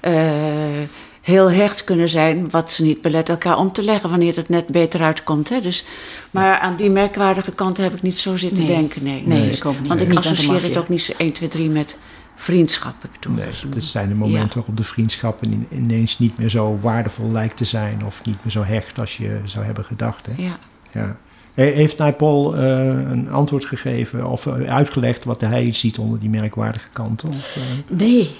[0.80, 0.88] eh,
[1.26, 4.66] heel hecht kunnen zijn, wat ze niet belet elkaar om te leggen wanneer het net
[4.66, 5.48] beter uitkomt.
[5.48, 5.60] Hè?
[5.60, 5.84] Dus,
[6.30, 8.66] maar aan die merkwaardige kant heb ik niet zo zitten Nee.
[8.66, 9.02] denken.
[9.02, 9.88] Nee, Nee, ik ook niet.
[9.88, 11.98] Want ik Niet associeer het ook niet zo 1, 2, 3 met
[12.36, 12.94] vriendschap.
[13.04, 16.38] Ik Nee, dat is een- het zijn de momenten waarop de vriendschap in- ineens niet
[16.38, 18.04] meer zo waardevol lijkt te zijn...
[18.06, 20.26] of niet meer zo hecht als je zou hebben gedacht.
[20.26, 20.42] Hè?
[20.42, 20.58] ja.
[20.92, 21.16] Ja.
[21.54, 26.28] He- Heeft Naipaul eh een antwoord gegeven of eh, uitgelegd wat hij ziet onder die
[26.30, 27.28] merkwaardige kanten?
[27.28, 27.62] Of, eh,
[27.96, 28.30] Nee,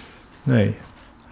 [0.42, 0.74] nee,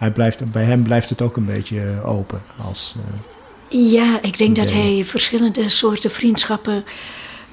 [0.05, 2.41] hij blijft, bij hem blijft het ook een beetje eh, open.
[2.65, 6.83] Als, eh, ja, ik denk dat hij verschillende soorten vriendschappen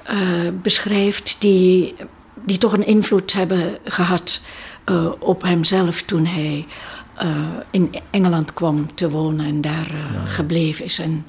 [0.03, 0.17] eh,
[0.61, 1.95] beschrijft die,
[2.45, 4.41] die toch een invloed hebben gehad
[4.83, 6.65] eh, op hemzelf toen hij
[7.71, 9.87] in Engeland kwam te wonen en daar
[10.25, 10.99] gebleven is.
[10.99, 11.25] En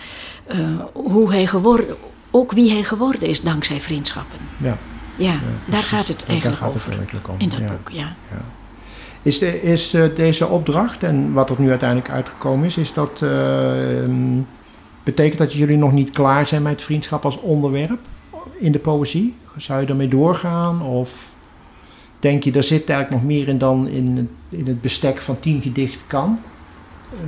[0.93, 1.97] hoe hij geworden,
[2.31, 4.39] ook wie hij geworden is dankzij vriendschappen.
[4.57, 4.77] ja,
[5.17, 7.31] Ja, daar gaat het daar eigenlijk gaat het over.
[7.31, 7.35] om.
[7.39, 7.67] In dat ja.
[7.67, 8.17] boek, ja.
[9.25, 14.41] Is, eh, deze opdracht en wat er nu uiteindelijk uitgekomen is, is dat eh, ehm,
[15.03, 17.99] betekent dat jullie nog niet klaar zijn met vriendschap als onderwerp
[18.59, 19.37] in de poëzie?
[19.57, 21.33] Zou je ermee doorgaan of
[22.19, 25.41] denk je, er zit eigenlijk nog meer in dan in het, in het bestek van
[25.41, 26.39] tien gedichten kan?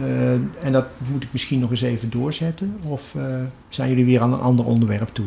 [0.00, 2.76] Eh, en dat moet ik misschien nog eens even doorzetten?
[2.82, 3.14] Of
[3.68, 5.26] zijn jullie weer aan een ander onderwerp toe?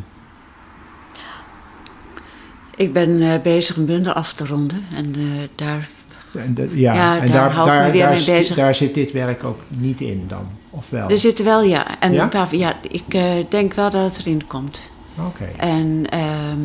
[2.76, 5.16] Ik ben bezig een bundel af te ronden en
[5.56, 5.90] daar
[6.34, 10.02] En de- ja, Ja, en daar daar, daar, weer daar, zit dit werk ook niet
[10.02, 11.10] in dan, of wel?
[11.10, 12.00] Er zitten wel, ja.
[12.00, 12.24] En Ja?
[12.24, 14.92] Een paar, ja, ik eh, denk wel dat het erin komt.
[15.28, 15.44] Oké.
[15.58, 16.58] En, ehm,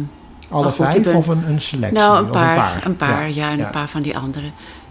[0.50, 1.98] Alle goed, vijf ben- of een, een selectie?
[1.98, 4.46] nou, een Of paar, een paar, Ja, ja, en een paar van die andere.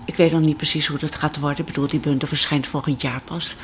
[0.05, 1.59] Ik weet nog niet precies hoe dat gaat worden.
[1.59, 3.55] Ik bedoel, die bundel verschijnt volgend jaar pas.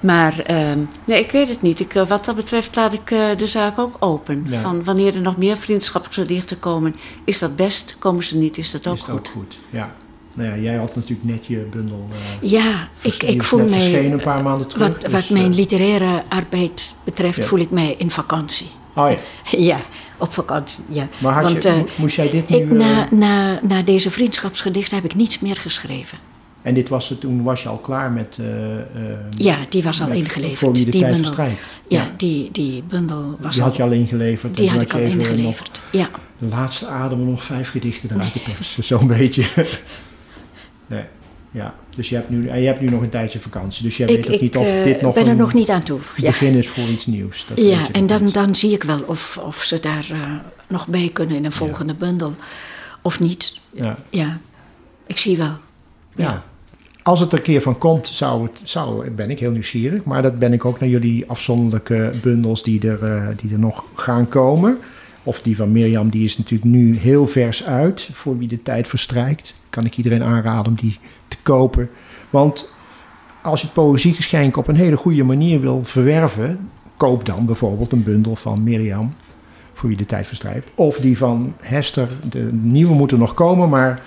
[0.00, 1.80] Maar ehm, nee, ik weet het niet.
[1.80, 4.46] Ik, eh, wat dat betreft laat ik eh, de zaak ook open.
[4.48, 4.60] Ja.
[4.60, 6.94] Van wanneer er nog meer vriendschapsgedichten komen,
[7.24, 7.96] is dat best.
[7.98, 9.14] Komen ze niet, is dat ook is goed.
[9.14, 9.58] ook goed.
[9.70, 9.94] Ja.
[10.36, 12.08] Nou ja, jij had natuurlijk net je bundel.
[12.42, 14.04] eh, Ja, ik, ik voel mij.
[14.12, 14.88] een paar maanden terug.
[14.88, 17.42] Wat, dus, wat mijn eh, literaire arbeid betreft, Ja.
[17.44, 18.66] voel ik mij in vakantie.
[18.94, 19.16] Oh ja.
[19.58, 19.78] Ja,
[20.18, 20.84] op vakantie.
[20.88, 21.08] Ja.
[21.18, 22.56] Maar had Want, je, eh, mo- moest jij dit nu...
[22.56, 26.18] ik, eh, na, na, na deze vriendschapsgedichten heb ik niets meer geschreven.
[26.62, 28.38] En dit was het, toen was je al klaar met...
[28.40, 28.82] eh, eh,
[29.30, 30.58] Ja, die was al ingeleverd.
[30.58, 31.32] Voor wie de die tijd bundel.
[31.32, 31.68] verstrijkt.
[31.88, 34.56] Ja, Die, die bundel was Die al, had je al ingeleverd.
[34.56, 35.80] die had ik al nog ingeleverd.
[35.92, 36.08] Ja.
[36.38, 38.84] De laatste adem nog vijf gedichten eruit te persen.
[38.84, 39.44] Zo'n beetje.
[40.86, 41.04] Nee.
[41.54, 43.82] Ja, dus je hebt, nu, en je hebt nu nog een tijdje vakantie.
[43.82, 45.54] Dus jij Ik, weet ook ik niet of eh, dit nog ben er een nog
[45.54, 45.98] niet aan toe.
[46.16, 47.46] Ja, begin is voor iets nieuws.
[47.48, 48.34] Dat ja je en dan, niet.
[48.34, 50.18] dan zie ik wel of, of ze daar eh,
[50.66, 52.34] nog bij kunnen in een volgende bundel.
[53.02, 53.60] Of niet.
[53.70, 53.96] Ja.
[54.10, 54.38] Ja,
[55.06, 55.56] ik zie wel.
[56.14, 56.44] Ja.
[57.02, 60.04] Als het er een keer van komt, zou het, zou, ben ik heel nieuwsgierig.
[60.04, 63.84] Maar dat ben ik ook naar jullie afzonderlijke bundels die er, eh, die er nog
[63.94, 64.78] gaan komen.
[65.24, 68.08] Of die van Mirjam, die is natuurlijk nu heel vers uit.
[68.12, 70.98] Voor wie de tijd verstrijkt, kan ik iedereen aanraden om die
[71.28, 71.90] te kopen.
[72.30, 72.72] Want
[73.42, 76.70] als je het poëziegeschenk op een hele goede manier wil verwerven...
[76.96, 79.14] koop dan bijvoorbeeld een bundel van Mirjam,
[79.72, 80.70] voor wie de tijd verstrijkt.
[80.74, 84.02] Of die van Hester, de nieuwe moeten nog komen, maar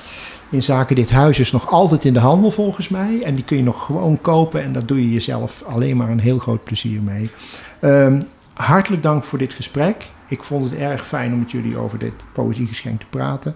[0.49, 3.21] in zaken dit huis is nog altijd in de handel volgens mij.
[3.23, 6.19] En die kun je nog gewoon kopen en daar doe je jezelf alleen maar een
[6.19, 7.29] heel groot plezier mee.
[7.79, 8.21] Ehm,
[8.57, 10.09] hartelijk dank voor dit gesprek.
[10.27, 13.55] Ik vond het erg fijn om met jullie over dit poëziegeschenk te praten.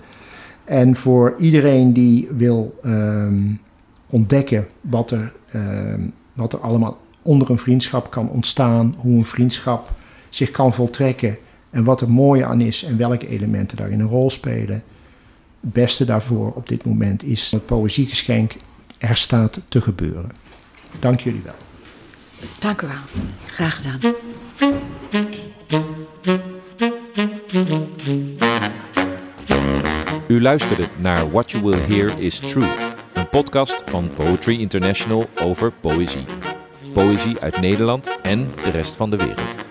[0.63, 3.53] En voor iedereen die wil ehm,
[4.09, 9.91] ontdekken wat er, ehm, wat er allemaal onder een vriendschap kan ontstaan, hoe een vriendschap
[10.29, 11.37] zich kan voltrekken
[11.69, 14.83] en wat er mooi aan is en welke elementen daarin een rol spelen.
[15.61, 18.53] Het beste daarvoor op dit moment is het poëziegeschenk
[18.97, 20.29] Er staat te gebeuren.
[20.99, 21.53] Dank jullie wel.
[22.59, 23.23] Dank u wel.
[23.45, 24.79] Graag gedaan.
[30.27, 32.69] U luisterde naar What You Will Hear Is True,
[33.13, 36.25] een podcast van Poetry International over poëzie.
[36.93, 39.70] Poëzie uit Nederland en de rest van de wereld.